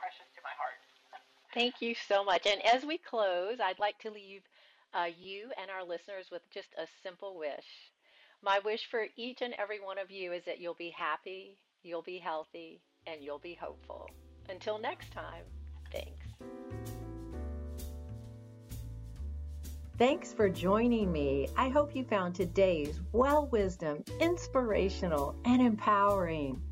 precious 0.00 0.24
to 0.32 0.40
my 0.40 0.56
heart. 0.56 0.80
Thank 1.52 1.84
you 1.84 1.92
so 1.92 2.24
much. 2.24 2.48
And 2.48 2.64
as 2.64 2.88
we 2.88 2.96
close, 2.96 3.60
I'd 3.60 3.78
like 3.78 4.00
to 4.08 4.10
leave 4.10 4.40
uh, 4.96 5.12
you 5.12 5.52
and 5.60 5.68
our 5.68 5.84
listeners 5.84 6.32
with 6.32 6.42
just 6.48 6.72
a 6.80 6.88
simple 7.04 7.36
wish. 7.36 7.92
My 8.40 8.58
wish 8.64 8.88
for 8.88 9.04
each 9.20 9.44
and 9.44 9.54
every 9.60 9.80
one 9.80 10.00
of 10.00 10.10
you 10.10 10.32
is 10.32 10.44
that 10.48 10.60
you'll 10.60 10.74
be 10.80 10.90
happy, 10.96 11.60
you'll 11.84 12.02
be 12.02 12.18
healthy, 12.18 12.80
and 13.06 13.22
you'll 13.22 13.38
be 13.38 13.54
hopeful. 13.54 14.08
Until 14.48 14.78
next 14.78 15.12
time, 15.12 15.44
thanks. 15.92 16.21
Thanks 19.98 20.32
for 20.32 20.48
joining 20.48 21.12
me. 21.12 21.48
I 21.54 21.68
hope 21.68 21.94
you 21.94 22.02
found 22.02 22.34
today's 22.34 22.98
well 23.12 23.46
wisdom 23.48 24.02
inspirational 24.20 25.36
and 25.44 25.60
empowering. 25.60 26.62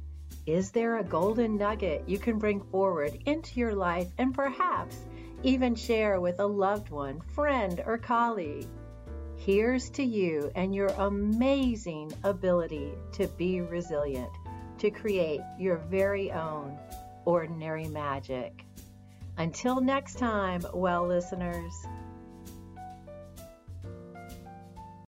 Is 0.46 0.70
there 0.70 0.98
a 0.98 1.04
golden 1.04 1.58
nugget 1.58 2.02
you 2.06 2.18
can 2.18 2.38
bring 2.38 2.62
forward 2.62 3.22
into 3.26 3.60
your 3.60 3.74
life 3.74 4.08
and 4.16 4.34
perhaps 4.34 4.96
even 5.42 5.74
share 5.74 6.18
with 6.18 6.40
a 6.40 6.46
loved 6.46 6.88
one, 6.88 7.20
friend, 7.20 7.82
or 7.84 7.98
colleague? 7.98 8.66
Here's 9.36 9.90
to 9.90 10.02
you 10.02 10.50
and 10.54 10.74
your 10.74 10.88
amazing 10.88 12.12
ability 12.24 12.92
to 13.12 13.28
be 13.28 13.60
resilient, 13.60 14.32
to 14.78 14.90
create 14.90 15.42
your 15.58 15.76
very 15.76 16.32
own 16.32 16.78
ordinary 17.26 17.86
magic. 17.86 18.64
Until 19.36 19.82
next 19.82 20.18
time, 20.18 20.64
well 20.72 21.06
listeners. 21.06 21.72